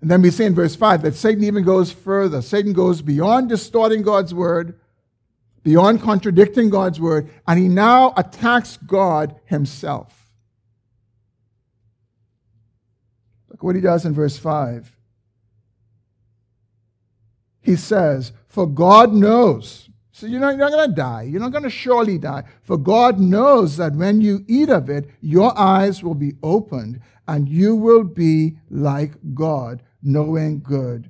[0.00, 2.40] And then we see in verse 5 that Satan even goes further.
[2.40, 4.78] Satan goes beyond distorting God's word,
[5.62, 10.30] beyond contradicting God's word, and he now attacks God himself.
[13.50, 14.96] Look what he does in verse 5.
[17.60, 19.90] He says, For God knows.
[20.12, 21.22] So you're not, not going to die.
[21.22, 22.44] You're not going to surely die.
[22.62, 27.48] For God knows that when you eat of it, your eyes will be opened and
[27.48, 31.08] you will be like God, knowing good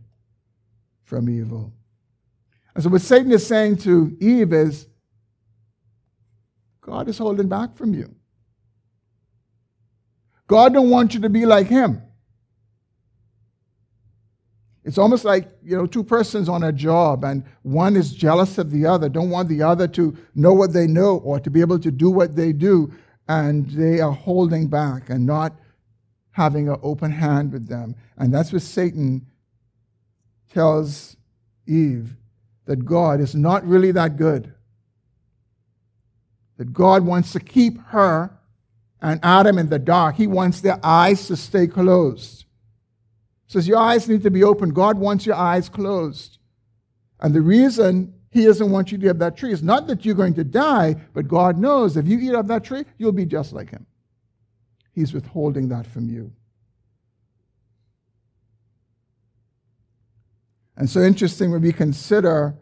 [1.04, 1.72] from evil.
[2.74, 4.86] And so what Satan is saying to Eve is,
[6.80, 8.14] God is holding back from you.
[10.46, 12.02] God don't want you to be like him.
[14.82, 18.70] It's almost like, you know, two persons on a job and one is jealous of
[18.70, 21.78] the other, don't want the other to know what they know or to be able
[21.78, 22.92] to do what they do,
[23.28, 25.52] and they are holding back and not
[26.32, 27.94] having an open hand with them.
[28.16, 29.26] And that's what Satan
[30.52, 31.16] tells
[31.66, 32.16] Eve
[32.66, 34.52] that God is not really that good.
[36.56, 38.30] That God wants to keep her
[39.02, 40.16] and Adam in the dark.
[40.16, 42.40] He wants their eyes to stay closed
[43.50, 44.70] says your eyes need to be open.
[44.70, 46.38] God wants your eyes closed.
[47.18, 50.14] And the reason he doesn't want you to have that tree is not that you're
[50.14, 53.52] going to die, but God knows if you eat of that tree, you'll be just
[53.52, 53.84] like him.
[54.94, 56.32] He's withholding that from you.
[60.76, 62.56] And so interesting when we consider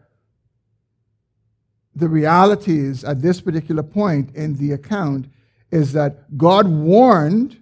[1.95, 5.27] the realities at this particular point in the account
[5.71, 7.57] is that God warned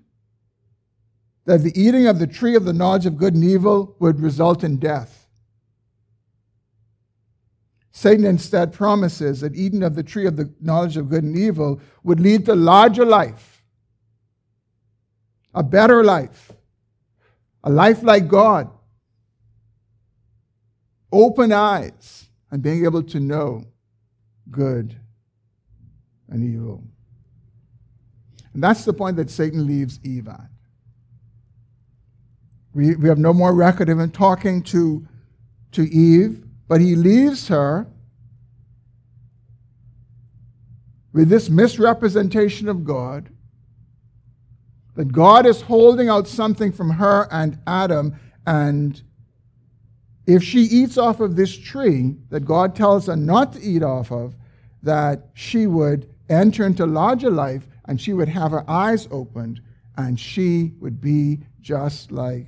[1.45, 4.63] that the eating of the tree of the knowledge of good and evil would result
[4.63, 5.27] in death.
[7.91, 11.81] Satan instead promises that eating of the tree of the knowledge of good and evil
[12.03, 13.56] would lead to larger life,
[15.57, 16.51] a better life,
[17.63, 18.69] a life like God,
[21.11, 23.63] open eyes, and being able to know
[24.51, 24.95] good
[26.29, 26.83] and evil.
[28.53, 30.47] And that's the point that Satan leaves Eve at.
[32.75, 35.07] We, we have no more record of him talking to,
[35.71, 37.87] to Eve, but he leaves her
[41.13, 43.31] with this misrepresentation of God
[44.97, 48.99] that God is holding out something from her and Adam, and
[50.25, 54.11] if she eats off of this tree that God tells her not to eat off
[54.11, 54.35] of,
[54.81, 59.61] that she would enter into larger life and she would have her eyes opened
[59.97, 62.47] and she would be just like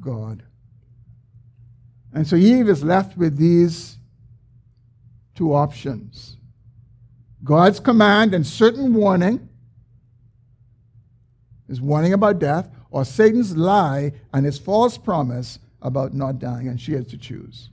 [0.00, 0.42] God.
[2.12, 3.98] And so Eve is left with these
[5.36, 6.38] two options
[7.44, 9.48] God's command and certain warning
[11.68, 16.80] his warning about death, or Satan's lie and his false promise about not dying, and
[16.80, 17.70] she has to choose.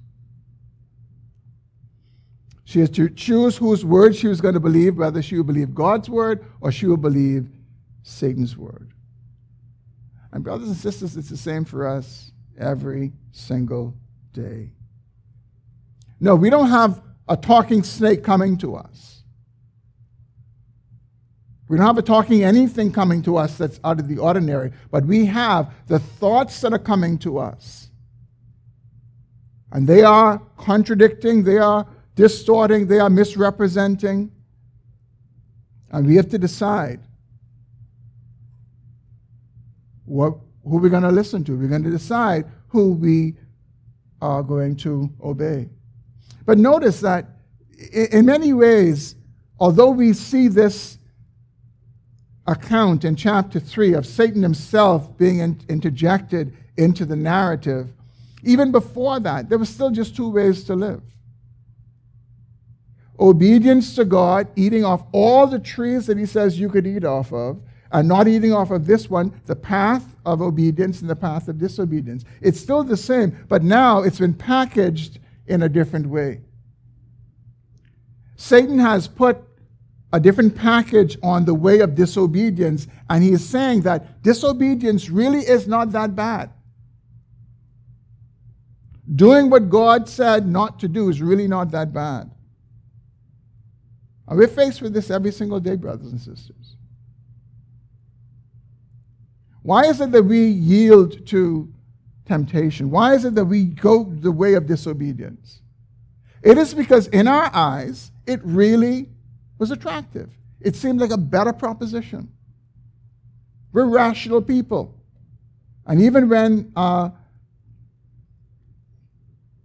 [2.66, 5.76] She has to choose whose word she was going to believe, whether she will believe
[5.76, 7.48] God's word or she will believe
[8.04, 8.92] Satan's word.
[10.32, 13.94] And, brothers and sisters, it's the same for us every single
[14.32, 14.72] day.
[16.20, 19.13] No, we don't have a talking snake coming to us.
[21.68, 25.06] We don't have a talking anything coming to us that's out of the ordinary, but
[25.06, 27.90] we have the thoughts that are coming to us.
[29.72, 34.32] And they are contradicting, they are distorting, they are misrepresenting.
[35.90, 37.00] And we have to decide
[40.06, 41.56] what, who we're going to listen to.
[41.56, 43.36] We're going to decide who we
[44.22, 45.70] are going to obey.
[46.46, 47.30] But notice that
[47.92, 49.16] in many ways,
[49.60, 50.98] although we see this
[52.46, 57.90] account in chapter 3 of Satan himself being in, interjected into the narrative,
[58.44, 61.02] even before that, there were still just two ways to live
[63.20, 67.32] obedience to God, eating off all the trees that he says you could eat off
[67.32, 71.48] of, and not eating off of this one, the path of obedience and the path
[71.48, 72.26] of disobedience.
[72.42, 76.42] It's still the same, but now it's been packaged in a different way.
[78.36, 79.38] Satan has put
[80.14, 85.40] a different package on the way of disobedience, and he is saying that disobedience really
[85.40, 86.52] is not that bad.
[89.16, 92.30] Doing what God said not to do is really not that bad.
[94.28, 96.76] And we're faced with this every single day, brothers and sisters.
[99.64, 101.74] Why is it that we yield to
[102.26, 102.92] temptation?
[102.92, 105.62] Why is it that we go the way of disobedience?
[106.44, 109.10] It is because in our eyes, it really
[109.58, 110.30] was attractive.
[110.62, 112.32] It seemed like a better proposition.
[113.72, 114.96] We're rational people.
[115.86, 117.10] And even when uh,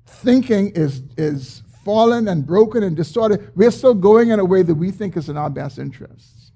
[0.06, 4.74] thinking is, is fallen and broken and distorted, we're still going in a way that
[4.74, 6.52] we think is in our best interests.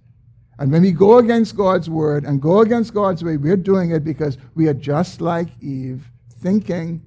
[0.59, 4.05] And when we go against God's word and go against God's way, we're doing it
[4.05, 7.03] because we are just like Eve, thinking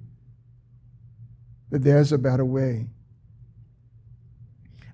[1.70, 2.88] that there's a better way.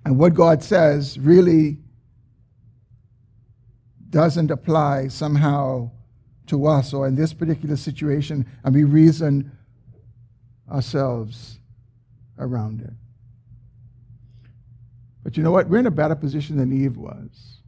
[0.04, 1.78] And what God says really
[4.10, 5.90] doesn't apply somehow
[6.46, 9.52] to us or in this particular situation, and we reason
[10.70, 11.58] ourselves
[12.38, 12.92] around it.
[15.22, 15.68] But you know what?
[15.68, 17.58] We're in a better position than Eve was.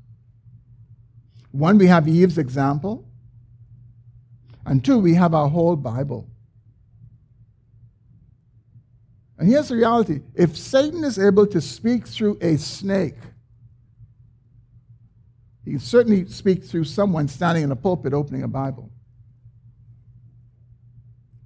[1.52, 3.06] One, we have Eve's example,
[4.66, 6.28] and two, we have our whole Bible.
[9.38, 13.16] And here's the reality if Satan is able to speak through a snake,
[15.64, 18.90] he can certainly speak through someone standing in a pulpit opening a Bible.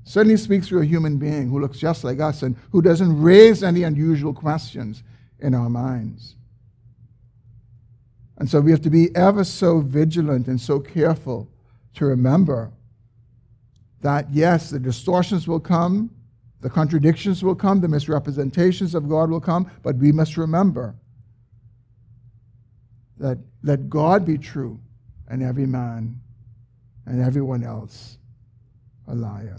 [0.03, 3.62] Certainly speaks through a human being who looks just like us and who doesn't raise
[3.62, 5.03] any unusual questions
[5.39, 6.34] in our minds.
[8.39, 11.49] And so we have to be ever so vigilant and so careful
[11.95, 12.72] to remember
[14.01, 16.11] that, yes, the distortions will come,
[16.61, 20.96] the contradictions will come, the misrepresentations of God will come, but we must remember
[23.18, 24.80] that let God be true
[25.28, 26.20] and every man
[27.06, 28.18] and everyone else
[29.06, 29.59] a liar.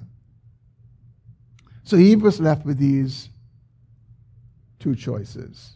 [1.83, 3.29] So Eve was left with these
[4.79, 5.73] two choices.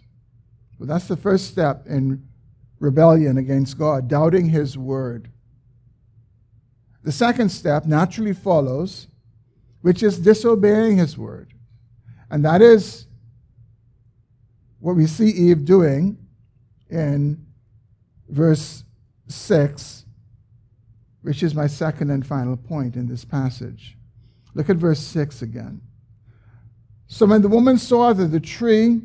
[0.78, 2.28] Well, that's the first step in
[2.80, 5.30] rebellion against God, doubting His word.
[7.04, 9.08] The second step naturally follows,
[9.84, 11.54] which is disobeying His word.
[12.32, 13.06] And that is
[14.80, 16.18] what we see Eve doing
[16.90, 17.46] in
[18.30, 18.86] verse
[19.28, 20.06] 6,
[21.22, 23.98] which is my second and final point in this passage.
[24.54, 25.82] Look at verse 6 again.
[27.08, 29.02] So when the woman saw that the tree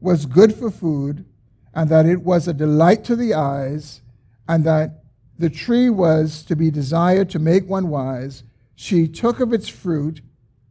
[0.00, 1.26] was good for food,
[1.74, 4.00] and that it was a delight to the eyes,
[4.48, 5.02] and that
[5.38, 8.42] the tree was to be desired to make one wise,
[8.76, 10.20] she took of its fruit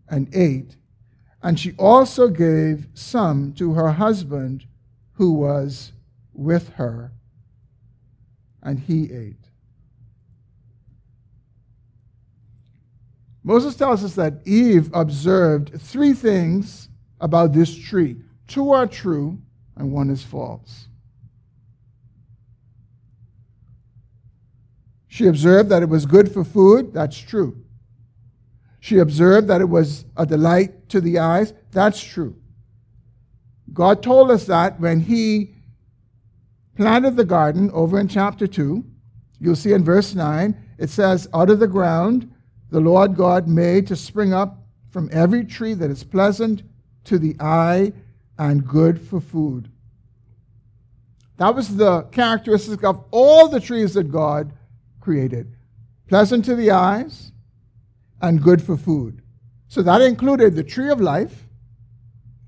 [0.08, 0.78] and ate.
[1.44, 4.66] And she also gave some to her husband
[5.14, 5.92] who was
[6.34, 7.12] with her,
[8.62, 9.50] and he ate.
[13.44, 16.90] Moses tells us that Eve observed three things
[17.22, 18.18] about this tree.
[18.48, 19.40] Two are true,
[19.76, 20.88] and one is false.
[25.08, 26.92] She observed that it was good for food.
[26.92, 27.65] That's true.
[28.86, 31.56] She observed that it was a delight to the eyes.
[31.72, 32.36] That's true.
[33.74, 35.56] God told us that when He
[36.76, 38.86] planted the garden over in chapter 2.
[39.40, 42.32] You'll see in verse 9, it says, Out of the ground
[42.70, 44.60] the Lord God made to spring up
[44.92, 46.62] from every tree that is pleasant
[47.06, 47.92] to the eye
[48.38, 49.68] and good for food.
[51.38, 54.54] That was the characteristic of all the trees that God
[55.02, 55.56] created
[56.08, 57.32] pleasant to the eyes
[58.26, 59.22] and good for food.
[59.68, 61.44] So that included the tree of life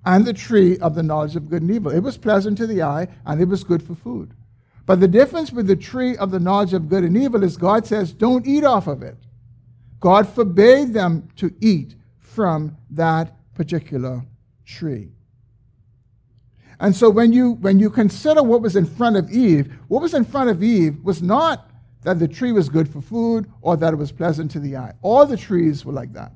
[0.05, 1.91] and the tree of the knowledge of good and evil.
[1.91, 4.33] It was pleasant to the eye and it was good for food.
[4.87, 7.85] But the difference with the tree of the knowledge of good and evil is God
[7.85, 9.17] says, don't eat off of it.
[9.99, 14.25] God forbade them to eat from that particular
[14.65, 15.11] tree.
[16.79, 20.15] And so when you, when you consider what was in front of Eve, what was
[20.15, 21.66] in front of Eve was not
[22.07, 24.93] that the tree was good for food or that it was pleasant to the eye.
[25.01, 26.31] All the trees were like that.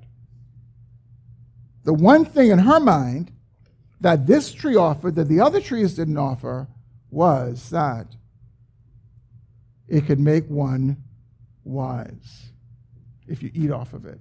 [1.85, 3.31] The one thing in her mind
[4.01, 6.67] that this tree offered that the other trees didn't offer
[7.09, 8.05] was that
[9.87, 10.97] it could make one
[11.63, 12.51] wise
[13.29, 14.19] if you eat off of it.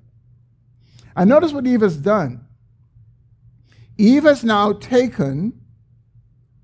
[1.17, 2.47] And notice what Eve has done.
[3.99, 5.61] Eve has now taken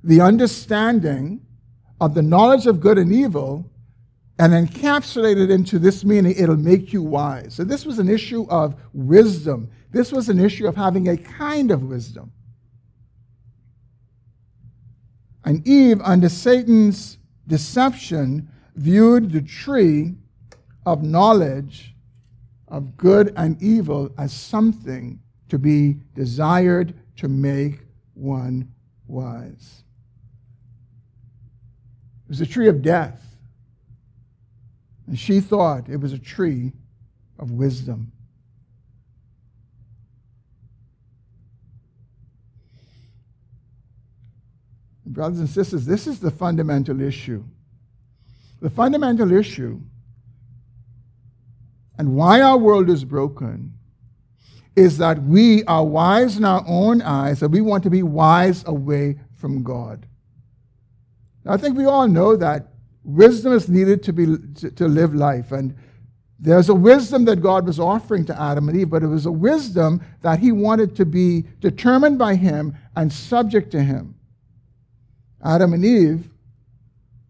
[0.04, 1.44] the understanding
[2.00, 3.68] of the knowledge of good and evil
[4.38, 7.54] and encapsulated into this meaning it'll make you wise.
[7.54, 9.70] So this was an issue of wisdom.
[9.92, 12.32] This was an issue of having a kind of wisdom.
[15.44, 20.16] And Eve, under Satan's deception, viewed the tree
[20.84, 21.94] of knowledge
[22.68, 27.80] of good and evil as something to be desired to make
[28.14, 28.72] one
[29.06, 29.84] wise.
[32.24, 33.35] It was a tree of death.
[35.06, 36.72] And she thought it was a tree
[37.38, 38.12] of wisdom.
[45.04, 47.44] Brothers and sisters, this is the fundamental issue.
[48.60, 49.80] The fundamental issue
[51.98, 53.72] and why our world is broken
[54.74, 58.62] is that we are wise in our own eyes and we want to be wise
[58.66, 60.06] away from God.
[61.44, 62.68] Now, I think we all know that
[63.06, 64.26] wisdom is needed to, be,
[64.56, 65.52] to, to live life.
[65.52, 65.74] And
[66.38, 69.32] there's a wisdom that God was offering to Adam and Eve, but it was a
[69.32, 74.16] wisdom that he wanted to be determined by him and subject to him.
[75.42, 76.28] Adam and Eve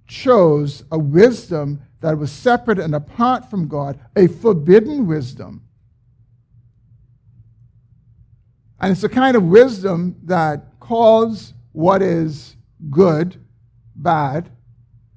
[0.09, 5.63] chose a wisdom that was separate and apart from God, a forbidden wisdom.
[8.81, 12.57] And it's a kind of wisdom that calls what is
[12.91, 13.37] good
[13.95, 14.51] bad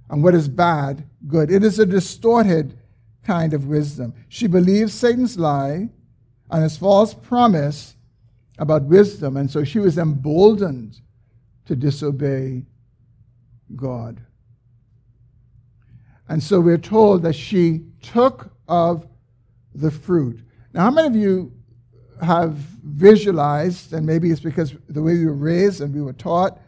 [0.09, 1.51] and what is bad good.
[1.51, 2.77] It is a distorted
[3.23, 4.13] kind of wisdom.
[4.27, 5.89] She believes Satan's lie
[6.49, 7.95] and his false promise
[8.57, 10.99] about wisdom, and so she was emboldened
[11.65, 12.65] to disobey
[13.75, 14.19] God.
[16.27, 19.07] And so we're told that she took of
[19.73, 20.41] the fruit.
[20.73, 21.53] Now, how many of you
[22.21, 26.59] have visualized, and maybe it's because the way we were raised and we were taught,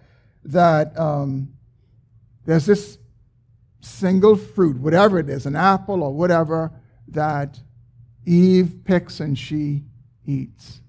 [0.46, 1.50] that um,
[2.46, 2.98] there's this
[3.82, 6.72] single fruit, whatever it is, an apple or whatever,
[7.10, 7.60] that
[8.26, 9.84] Eve picks and she
[10.26, 10.82] eats.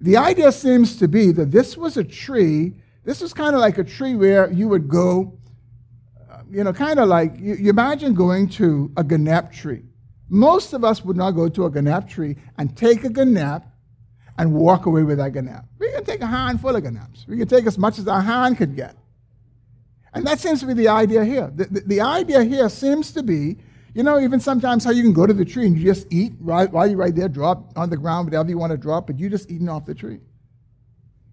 [0.00, 2.74] The idea seems to be that this was a tree,
[3.04, 5.36] this was kind of like a tree where you would go
[6.50, 9.82] you know, kind of like you, you, imagine going to a ganap tree.
[10.28, 13.64] Most of us would not go to a ganap tree and take a ganap
[14.38, 15.64] and walk away with that ganap.
[15.78, 17.26] We can take a handful of ganaps.
[17.26, 18.96] We can take as much as our hand could get.
[20.16, 21.52] And that seems to be the idea here.
[21.54, 23.58] The, the, the, idea here seems to be,
[23.92, 26.32] you know, even sometimes how you can go to the tree and you just eat
[26.40, 29.18] right, while you're right there, drop on the ground, whatever you want to drop, but
[29.18, 30.20] you're just eating off the tree.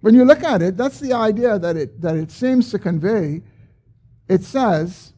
[0.02, 3.44] When you look at it, that's the idea that it, that it seems to convey.
[4.28, 5.14] It says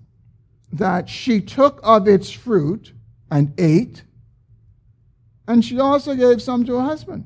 [0.72, 2.94] that she took of its fruit
[3.32, 4.04] and ate,
[5.48, 7.26] and she also gave some to her husband.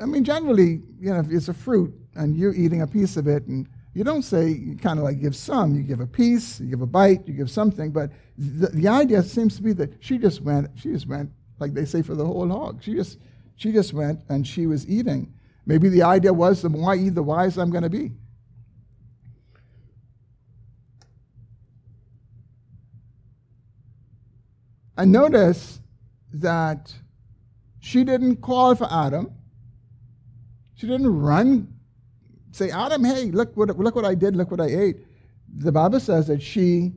[0.00, 3.26] I mean, generally, you know, if it's a fruit and you're eating a piece of
[3.26, 6.60] it, and you don't say, you kind of like give some, you give a piece,
[6.60, 9.92] you give a bite, you give something, but the, the idea seems to be that
[10.00, 12.82] she just went, she just went like they say for the whole hog.
[12.82, 13.18] She just,
[13.56, 15.32] she just went and she was eating.
[15.66, 18.12] Maybe the idea was the more I eat, the wiser I'm going to be.
[24.96, 25.80] And notice
[26.32, 26.92] that
[27.80, 29.32] she didn't call for Adam.
[30.76, 31.73] She didn't run,
[32.54, 34.96] say, Adam, hey, look what, look what I did, look what I ate.
[35.56, 36.92] The Bible says that she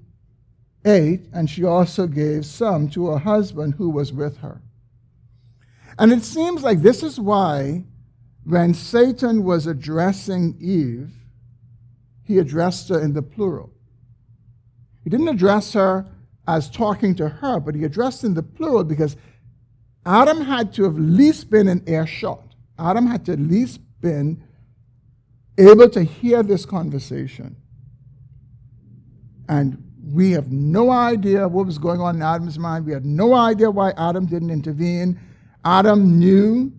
[0.86, 4.62] ate and she also gave some to her husband who was with her.
[5.98, 7.84] And it seems like this is why,
[8.44, 11.12] when Satan was addressing Eve,
[12.24, 13.72] he addressed her in the plural.
[15.04, 16.06] He didn't address her
[16.48, 19.18] as talking to her, but he addressed in the plural because
[20.06, 22.54] Adam had to have at least been in earshot.
[22.78, 24.44] Adam had to at least been
[25.58, 27.56] able to hear this conversation.
[29.50, 32.86] And we have no idea what was going on in Adam's mind.
[32.86, 35.20] We had no idea why Adam didn't intervene.
[35.66, 36.72] Adam knew,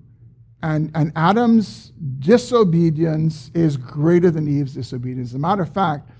[0.63, 5.31] and, and Adam's disobedience is greater than Eve's disobedience.
[5.31, 6.11] As a matter of fact,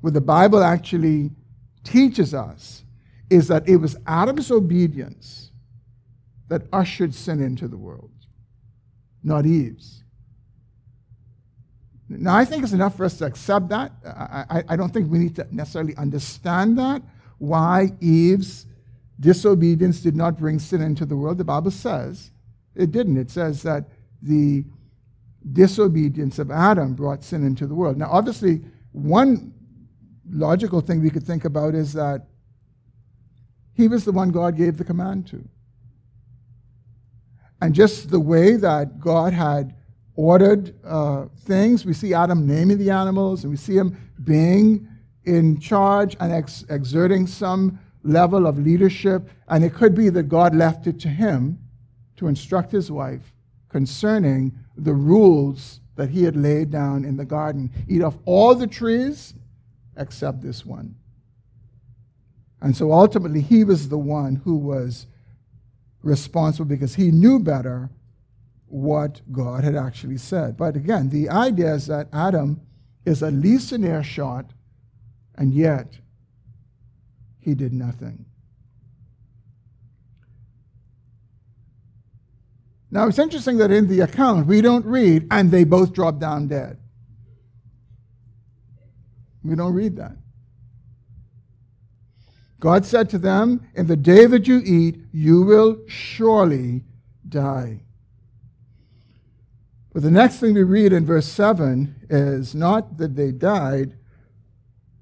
[0.00, 1.30] what the Bible actually
[1.84, 2.84] teaches us
[3.30, 5.50] is that it was Adam's obedience
[6.48, 8.10] that ushered sin into the world,
[9.22, 10.02] not Eve's.
[12.08, 13.92] Now, I think it's enough for us to accept that.
[14.04, 17.02] I, I, I, don't think we need to necessarily understand that,
[17.36, 18.66] why Eve's
[19.20, 21.38] disobedience did not bring sin into the world.
[21.38, 22.30] The Bible says
[22.74, 23.18] it didn't.
[23.18, 23.88] It says that
[24.22, 24.64] the
[25.52, 27.98] disobedience of Adam brought sin into the world.
[27.98, 29.52] Now, obviously, one
[30.30, 32.26] logical thing we could think about is that
[33.74, 35.46] he was the one God gave the command to.
[37.60, 39.74] And just the way that God had
[40.18, 44.88] ordered uh, things, we see Adam naming the animals, and we see him being
[45.24, 50.56] in charge and ex- exerting some level of leadership, and it could be that God
[50.56, 51.60] left it to him
[52.16, 53.32] to instruct his wife
[53.68, 57.70] concerning the rules that he had laid down in the garden.
[57.86, 59.34] Eat off all the trees
[59.96, 60.96] except this one.
[62.60, 65.06] And so ultimately, he was the one who was
[66.02, 67.88] responsible because he knew better
[68.68, 70.56] what God had actually said.
[70.56, 72.60] But again, the idea is that Adam
[73.04, 74.52] is at least an earshot,
[75.34, 75.98] and yet
[77.38, 78.26] he did nothing.
[82.90, 86.48] Now, it's interesting that in the account we don't read, and they both dropped down
[86.48, 86.78] dead.
[89.44, 90.16] We don't read that.
[92.60, 96.84] God said to them, In the day that you eat, you will surely
[97.28, 97.82] die.
[99.92, 103.94] But the next thing we read in verse 7 is not that they died,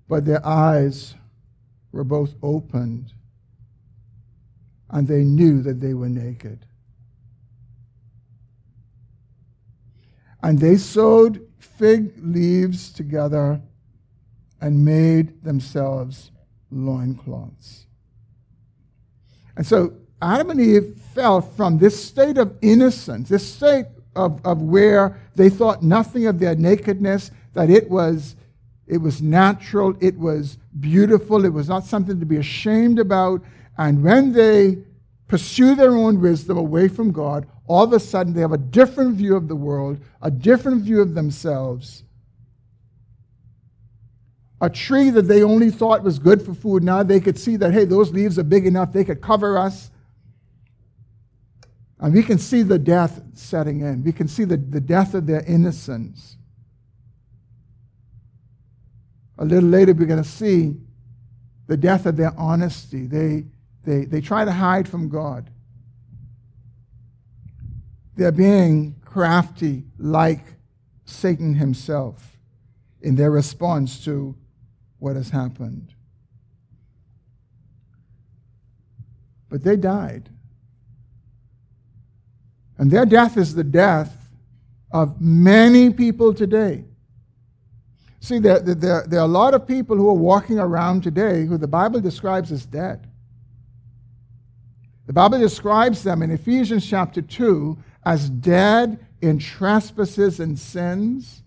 [0.08, 1.14] but their eyes
[1.92, 3.12] were both opened,
[4.90, 6.64] and they knew that they were naked.
[10.42, 13.60] And they sewed fig leaves together
[14.60, 16.30] and made themselves
[16.70, 17.86] loincloths.
[19.56, 24.62] And so Adam and Eve fell from this state of innocence, this state of, of
[24.62, 28.36] where they thought nothing of their nakedness, that it was
[28.86, 33.42] it was natural, it was beautiful, it was not something to be ashamed about.
[33.76, 34.78] And when they
[35.26, 39.16] pursue their own wisdom away from God, all of a sudden they have a different
[39.16, 42.04] view of the world, a different view of themselves.
[44.60, 47.72] A tree that they only thought was good for food, now they could see that,
[47.72, 49.90] hey, those leaves are big enough, they could cover us.
[51.98, 54.04] And we can see the death setting in.
[54.04, 56.36] We can see the, the death of their innocence.
[59.38, 60.76] A little later, we're going to see
[61.66, 63.06] the death of their honesty.
[63.06, 63.46] They,
[63.84, 65.50] they, they try to hide from God.
[68.16, 70.44] They're being crafty like
[71.04, 72.36] Satan himself
[73.00, 74.34] in their response to
[74.98, 75.94] what has happened.
[79.48, 80.30] But they died.
[82.78, 84.14] And their death is the death
[84.90, 86.84] of many people today.
[88.20, 91.58] See, there, there, there are a lot of people who are walking around today who
[91.58, 93.06] the Bible describes as dead.
[95.06, 101.42] The Bible describes them in Ephesians chapter 2 as dead in trespasses and sins.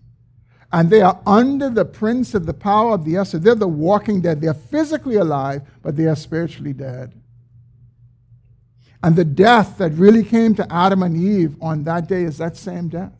[0.72, 3.24] And they are under the prince of the power of the air.
[3.24, 4.40] So they're the walking dead.
[4.40, 7.12] They're physically alive, but they are spiritually dead.
[9.02, 12.56] And the death that really came to Adam and Eve on that day is that
[12.56, 13.12] same death.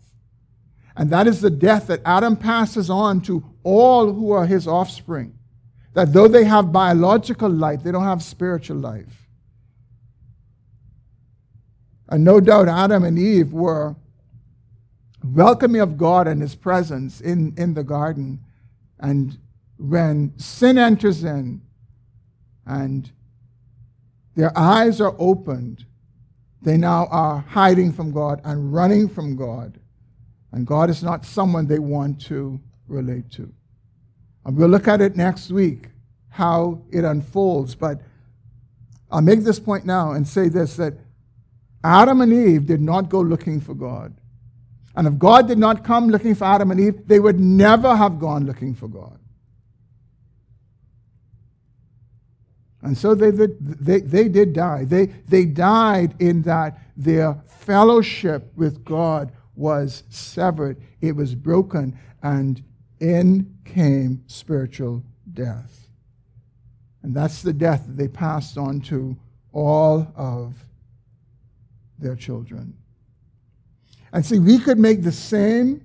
[0.96, 5.38] And that is the death that Adam passes on to all who are his offspring.
[5.94, 9.28] That though they have biological life, they don't have spiritual life.
[12.08, 13.96] And no doubt Adam and Eve were
[15.24, 18.40] welcoming of God and his presence in, in the garden.
[18.98, 19.38] And
[19.78, 21.62] when sin enters in
[22.66, 23.10] and
[24.36, 25.84] their eyes are opened,
[26.62, 29.78] they now are hiding from God and running from God.
[30.52, 33.52] And God is not someone they want to relate to.
[34.44, 35.88] And we'll look at it next week,
[36.28, 37.74] how it unfolds.
[37.74, 38.00] But
[39.10, 40.94] I'll make this point now and say this that
[41.82, 44.14] Adam and Eve did not go looking for God.
[44.96, 48.18] And if God did not come looking for Adam and Eve, they would never have
[48.18, 49.18] gone looking for God.
[52.82, 54.84] And so they, they, they, did die.
[54.84, 62.62] They, they died in that their fellowship with God was severed, it was broken, and
[62.98, 65.02] in came spiritual
[65.32, 65.88] death.
[67.02, 69.16] And that's the death that they passed on to
[69.52, 70.54] all of
[71.98, 72.74] their children.
[74.12, 75.82] And see, we could make the same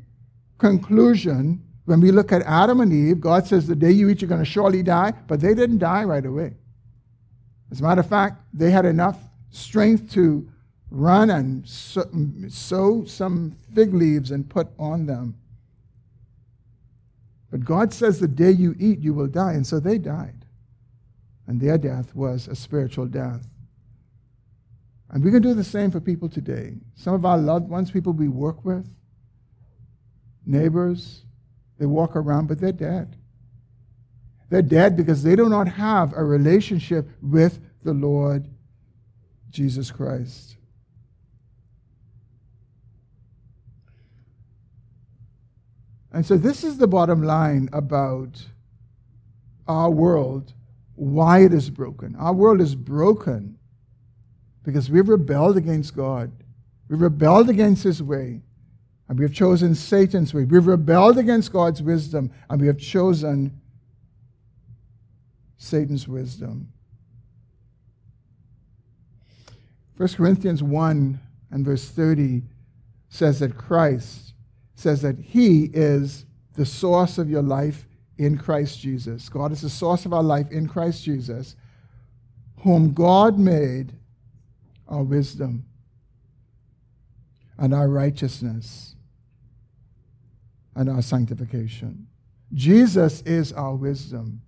[0.57, 3.19] conclusion when we look at Adam and Eve.
[3.19, 6.03] God says, The day you eat, you're going to surely die, but they didn't die
[6.03, 6.55] right away.
[7.71, 9.19] As a matter of fact, they had enough
[9.51, 10.47] strength to
[10.91, 15.35] run and sew some fig leaves and put on them.
[17.51, 19.53] But God says, The day you eat, you will die.
[19.53, 20.45] And so they died.
[21.47, 23.47] And their death was a spiritual death.
[25.09, 26.73] And we can do the same for people today.
[26.95, 28.87] Some of our loved ones, people we work with,
[30.45, 31.21] neighbors,
[31.77, 33.15] they walk around, but they're dead.
[34.49, 38.47] They're dead because they do not have a relationship with the Lord
[39.49, 40.57] Jesus Christ.
[46.11, 48.45] And so, this is the bottom line about
[49.67, 50.53] our world,
[50.95, 52.15] why it is broken.
[52.15, 53.57] Our world is broken
[54.63, 56.31] because we've rebelled against God.
[56.87, 58.41] We've rebelled against His way,
[59.09, 60.45] and we have chosen Satan's way.
[60.45, 63.59] We've rebelled against God's wisdom, and we have chosen
[65.57, 66.71] Satan's wisdom.
[69.97, 71.19] 1 Corinthians 1
[71.51, 72.43] and verse 30
[73.09, 74.33] says that Christ
[74.75, 77.87] says that He is the source of your life
[78.17, 79.29] in Christ Jesus.
[79.29, 81.55] God is the source of our life in Christ Jesus,
[82.59, 83.93] whom God made
[84.87, 85.65] our wisdom
[87.57, 88.95] and our righteousness
[90.75, 92.07] and our sanctification.
[92.53, 94.41] Jesus is our wisdom.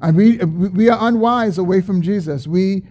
[0.00, 2.46] And we, we are unwise away from Jesus.
[2.46, 2.84] We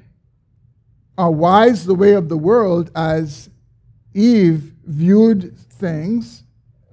[1.17, 3.49] are wise the way of the world as
[4.13, 6.43] Eve viewed things,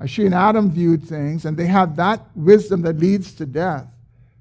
[0.00, 3.86] as she and Adam viewed things, and they have that wisdom that leads to death.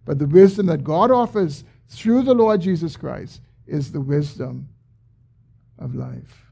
[0.06, 4.68] But the wisdom that God offers through the Lord Jesus Christ is the wisdom
[5.78, 6.46] of life.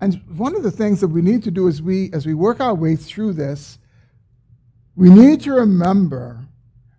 [0.00, 2.60] And one of the things that we need to do as we, as we work
[2.60, 3.78] our way through this,
[4.94, 6.47] we need to remember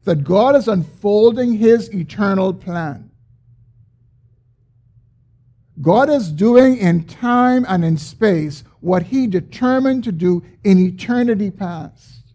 [0.03, 3.09] that God is unfolding his eternal plan.
[5.81, 11.51] God is doing in time and in space what he determined to do in eternity
[11.51, 12.33] past.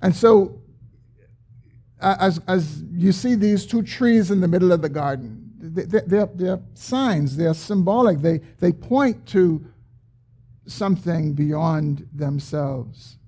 [0.00, 0.60] And so
[2.00, 6.26] as, as you see these two trees in the middle of the garden, they, they're,
[6.26, 9.64] they're signs, they're symbolic, they, they point to
[10.66, 13.18] something beyond themselves.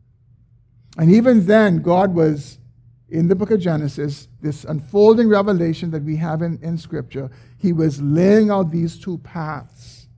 [0.97, 2.59] And even then, God was,
[3.09, 7.73] in the book of Genesis, this unfolding revelation that we have in, in Scripture, He
[7.73, 10.09] was laying out these two paths,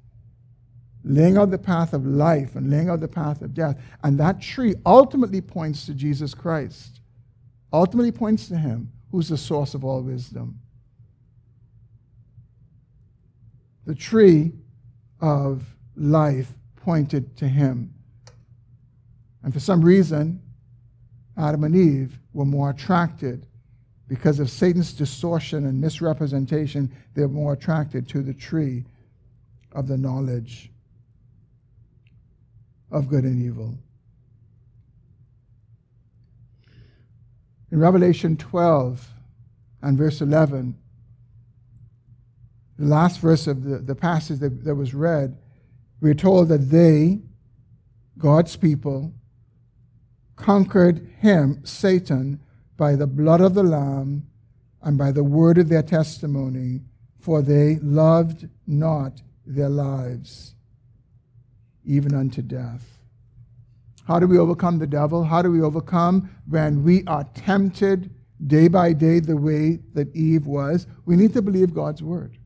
[1.03, 3.81] laying out the path of life and laying out the path of death.
[4.05, 6.99] And that tree ultimately points to Jesus Christ
[7.73, 10.59] ultimately points to him who's the source of all wisdom.
[13.87, 14.53] The tree
[15.21, 15.65] of
[15.97, 17.95] life pointed to him.
[19.43, 20.43] And for some reason,
[21.39, 23.47] Adam and Eve were more attracted
[24.09, 28.85] because of Satan's distortion and misrepresentation, they're more attracted to the tree
[29.73, 30.73] of the knowledge
[32.91, 33.77] of good and evil.
[37.71, 39.07] In Revelation 12
[39.83, 40.75] and verse 11,
[42.79, 45.37] the last verse of the, the passage that, that was read,
[46.01, 47.21] we're told that they,
[48.17, 49.13] God's people,
[50.39, 52.41] conquered him, Satan,
[52.77, 54.27] by the blood of the Lamb
[54.83, 56.81] and by the word of their testimony,
[57.19, 60.55] for they loved not their lives,
[61.85, 62.99] even unto death.
[64.07, 65.25] How do we overcome the devil?
[65.25, 68.11] How do we overcome when we are tempted
[68.47, 70.87] day by day the way that Eve was?
[71.05, 72.39] We need to believe God's word.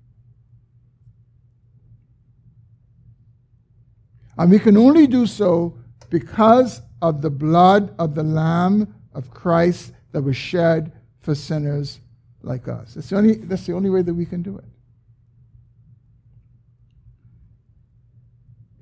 [4.38, 5.76] And we can only do so
[6.12, 12.00] because of the blood of the Lamb of Christ that was shed for sinners
[12.42, 12.92] like us.
[12.92, 14.64] That's the only, that's the only way that we can do it.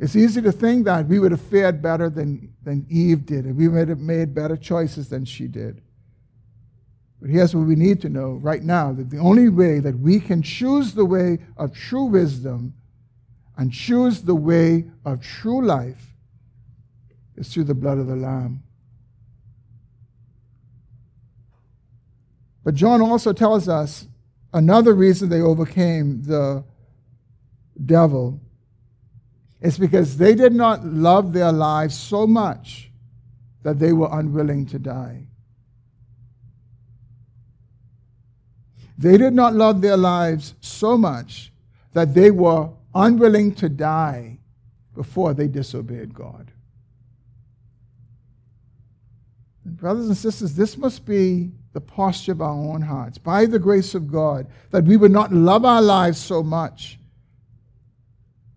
[0.00, 3.56] It's easy to think that we would have fared better than, than Eve did, and
[3.56, 5.82] we would have made better choices than she did.
[7.20, 10.18] But here's what we need to know right now that the only way that we
[10.18, 12.74] can choose the way of true wisdom
[13.56, 16.09] and choose the way of true life
[17.36, 18.62] is through the blood of the Lamb.
[22.64, 24.06] But John also tells us
[24.52, 26.64] another reason they overcame the
[27.84, 28.40] devil
[29.60, 32.90] is because they did not love their lives so much
[33.62, 35.26] that they were unwilling to die.
[38.96, 41.52] They did not love their lives so much
[41.92, 44.38] that they were unwilling to die
[44.94, 46.52] before they disobeyed God.
[49.70, 53.60] And brothers and sisters, this must be the posture of our own hearts, by the
[53.60, 56.98] grace of God, that we would not love our lives so much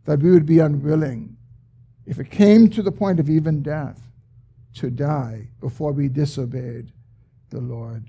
[0.05, 1.37] that we would be unwilling,
[2.07, 4.01] if it came to the point of even death,
[4.73, 6.91] to die before we disobeyed
[7.51, 8.05] the Lord.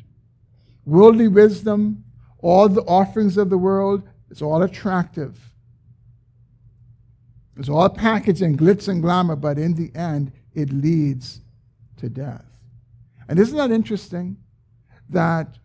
[0.87, 2.03] Worldly wisdom,
[2.39, 5.39] all the offerings of the world, it's all attractive.
[7.59, 11.43] It's all packaged in glitz and glamour, but in the end, it leads
[11.99, 12.54] to death.
[13.29, 14.37] And isn't that interesting?
[15.11, 15.59] That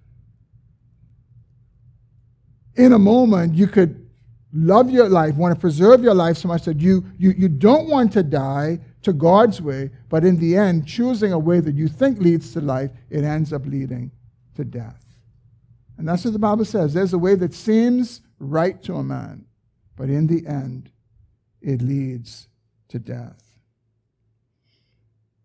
[2.75, 4.09] in a moment you could
[4.53, 7.87] love your life, want to preserve your life so much that you, you, you don't
[7.87, 11.87] want to die to God's way, but in the end, choosing a way that you
[11.87, 14.11] think leads to life, it ends up leading
[14.55, 15.05] to death.
[15.97, 16.93] And that's what the Bible says.
[16.93, 19.45] There's a way that seems right to a man,
[19.95, 20.91] but in the end,
[21.61, 22.47] it leads
[22.89, 23.48] to death.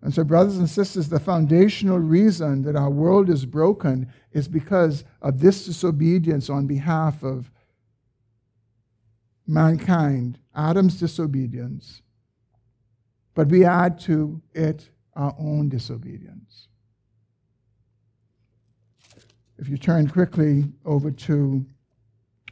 [0.05, 5.03] And so, brothers and sisters, the foundational reason that our world is broken is because
[5.23, 7.51] of this disobedience on behalf of
[9.47, 12.03] mankind, Adam's disobedience,
[13.35, 16.69] but we add to it our own disobedience.
[19.57, 21.65] If you turn quickly over to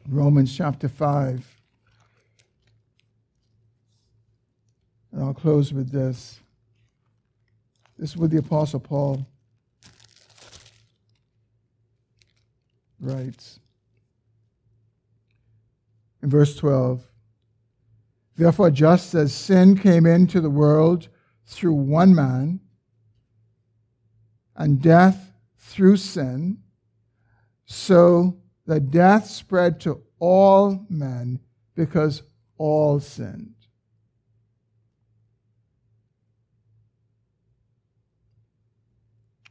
[0.09, 1.61] Romans chapter 5,
[5.13, 6.42] and I'll close with this.
[7.99, 9.27] This is what the Apostle Paul
[13.01, 13.61] writes
[16.23, 17.03] in verse 12.
[18.37, 21.09] Therefore, just as sin came into the world
[21.45, 22.61] through one man,
[24.57, 26.59] and death through sin,
[27.65, 28.37] so
[28.67, 31.41] that death spread to all men
[31.75, 32.23] because
[32.59, 33.55] all sinned.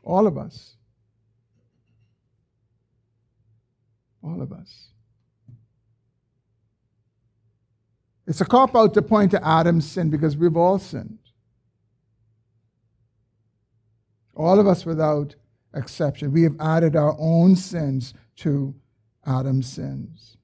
[0.04, 0.76] All of us.
[4.24, 4.88] All of us.
[8.28, 11.20] It's a cop out to point to Adam's sin because we've all sinned.
[14.36, 15.36] All of us without
[15.74, 16.32] exception.
[16.32, 18.76] We have added our own sins to
[19.26, 20.38] Adam's sins.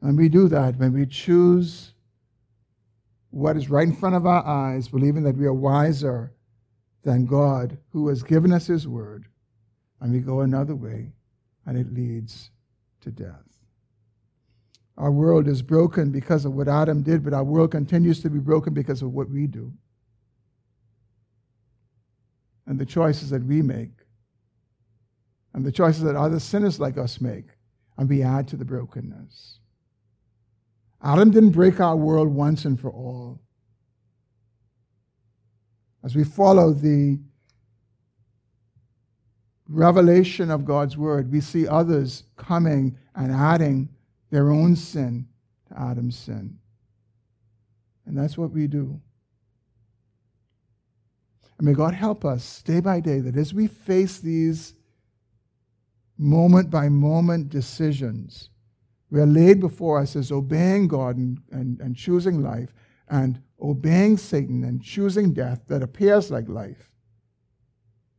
[0.00, 1.92] And we do that when we choose
[3.30, 6.32] what is right in front of our eyes, believing that we are wiser
[7.04, 9.26] than God who has given us his word,
[10.00, 11.12] and we go another way,
[11.66, 12.50] and it leads
[13.02, 13.44] to death.
[14.96, 18.38] Our world is broken because of what Adam did, but our world continues to be
[18.38, 19.72] broken because of what we do
[22.66, 23.90] and the choices that we make
[25.52, 27.46] and the choices that other sinners like us make,
[27.96, 29.60] and we add to the brokenness.
[31.02, 33.40] Adam didn't break our world once and for all.
[36.04, 37.18] As we follow the
[39.68, 43.88] revelation of God's word, we see others coming and adding
[44.30, 45.26] their own sin
[45.68, 46.58] to Adam's sin.
[48.04, 49.00] And that's what we do.
[51.56, 54.74] And may God help us day by day that as we face these
[56.18, 58.50] moment by moment decisions,
[59.10, 62.74] we are laid before us as obeying God and, and, and choosing life
[63.08, 66.90] and obeying Satan and choosing death that appears like life,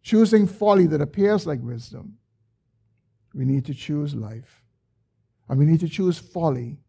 [0.02, 2.18] choosing folly that appears like wisdom.
[3.34, 4.64] We need to choose life.
[5.48, 6.80] And we need to choose folly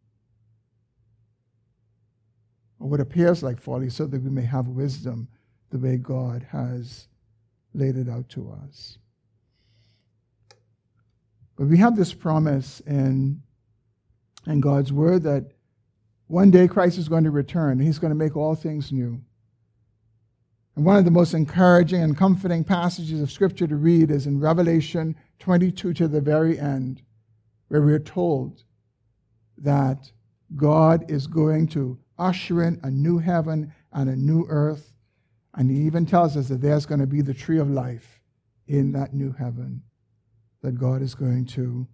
[2.78, 5.28] or what appears like folly so that we may have wisdom
[5.70, 7.08] the way God has
[7.74, 8.98] laid it out to us.
[11.56, 13.42] But we have this promise in,
[14.46, 15.52] in God's word that
[16.28, 19.20] one day Christ is going to return and he's going to make all things new.
[20.74, 24.40] And one of the most encouraging and comforting passages of Scripture to read is in
[24.40, 27.02] Revelation 22 to the very end,
[27.68, 28.64] where we're told
[29.58, 30.10] that
[30.54, 34.92] God is going to usher in a new heaven and a new earth.
[35.54, 38.20] And he even tells us that there's going to be the tree of life
[38.66, 39.82] in that new heaven
[40.60, 41.86] that God is going to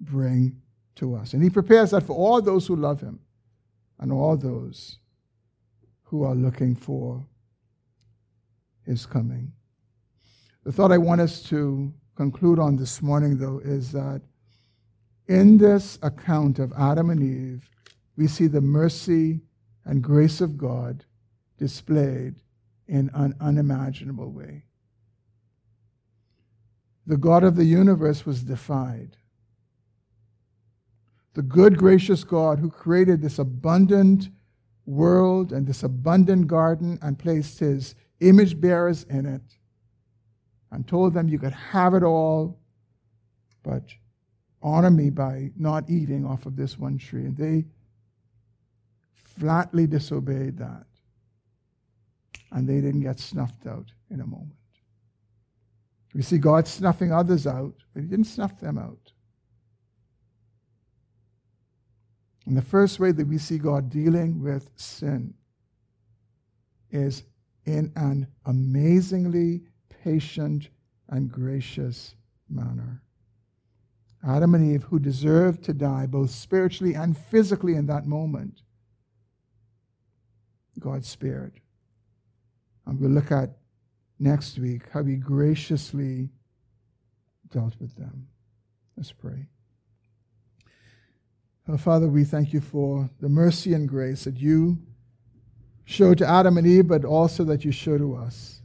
[0.00, 0.60] bring
[0.96, 1.32] to us.
[1.32, 3.18] And he prepares that for all those who love him
[3.98, 4.98] and all those
[6.04, 7.26] who are looking for
[8.84, 9.52] his coming.
[10.64, 14.22] The thought I want us to conclude on this morning, though, is that
[15.26, 17.68] in this account of Adam and Eve,
[18.16, 19.40] we see the mercy
[19.84, 21.04] and grace of God
[21.58, 22.36] displayed
[22.86, 24.64] in an unimaginable way.
[27.06, 29.16] The God of the universe was defied.
[31.38, 34.30] The good, gracious God who created this abundant
[34.86, 39.56] world and this abundant garden and placed his image bearers in it
[40.72, 42.58] and told them you could have it all,
[43.62, 43.84] but
[44.62, 47.26] honor me by not eating off of this one tree.
[47.26, 47.66] And they
[49.14, 50.86] flatly disobeyed that.
[52.50, 54.58] And they didn't get snuffed out in a moment.
[56.14, 59.12] We see God snuffing others out, but He didn't snuff them out.
[62.48, 65.34] And the first way that we see God dealing with sin
[66.90, 67.24] is
[67.66, 69.64] in an amazingly
[70.02, 70.70] patient
[71.10, 72.14] and gracious
[72.48, 73.02] manner.
[74.26, 78.62] Adam and Eve, who deserved to die both spiritually and physically in that moment,
[80.78, 81.60] God spared.
[82.86, 83.58] And we'll look at
[84.18, 86.30] next week how he graciously
[87.50, 88.26] dealt with them.
[88.96, 89.48] Let's pray.
[91.76, 94.78] Father, we thank you for the mercy and grace that you
[95.84, 98.62] showed to Adam and Eve, but also that you show to us.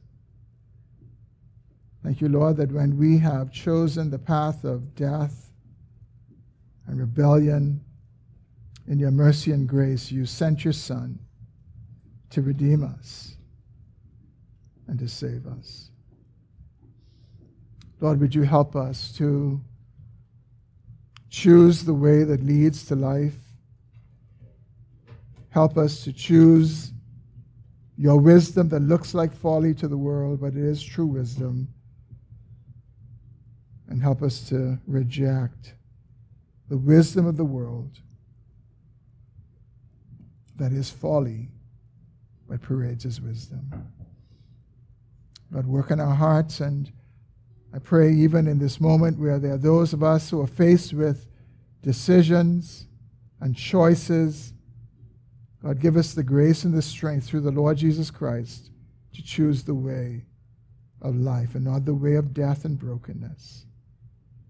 [2.03, 5.51] Thank you, Lord, that when we have chosen the path of death
[6.87, 7.81] and rebellion,
[8.87, 11.19] in your mercy and grace, you sent your Son
[12.29, 13.37] to redeem us
[14.87, 15.89] and to save us.
[18.01, 19.61] Lord, would you help us to
[21.33, 23.35] choose the way that leads to life?
[25.49, 26.91] Help us to choose
[27.97, 31.67] your wisdom that looks like folly to the world, but it is true wisdom.
[33.87, 35.73] And help us to reject
[36.69, 37.99] the wisdom of the world
[40.57, 41.49] that is folly
[42.47, 43.71] but parades as wisdom.
[45.51, 46.91] God, work in our hearts, and
[47.73, 50.93] I pray even in this moment where there are those of us who are faced
[50.93, 51.25] with
[51.81, 52.85] decisions
[53.41, 54.53] and choices,
[55.61, 58.69] God, give us the grace and the strength through the Lord Jesus Christ
[59.13, 60.25] to choose the way
[61.01, 63.65] of life and not the way of death and brokenness.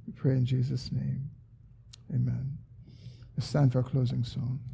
[0.06, 1.30] We pray in Jesus' name.
[2.14, 2.58] Amen.
[3.38, 4.60] Let's stand for our closing song.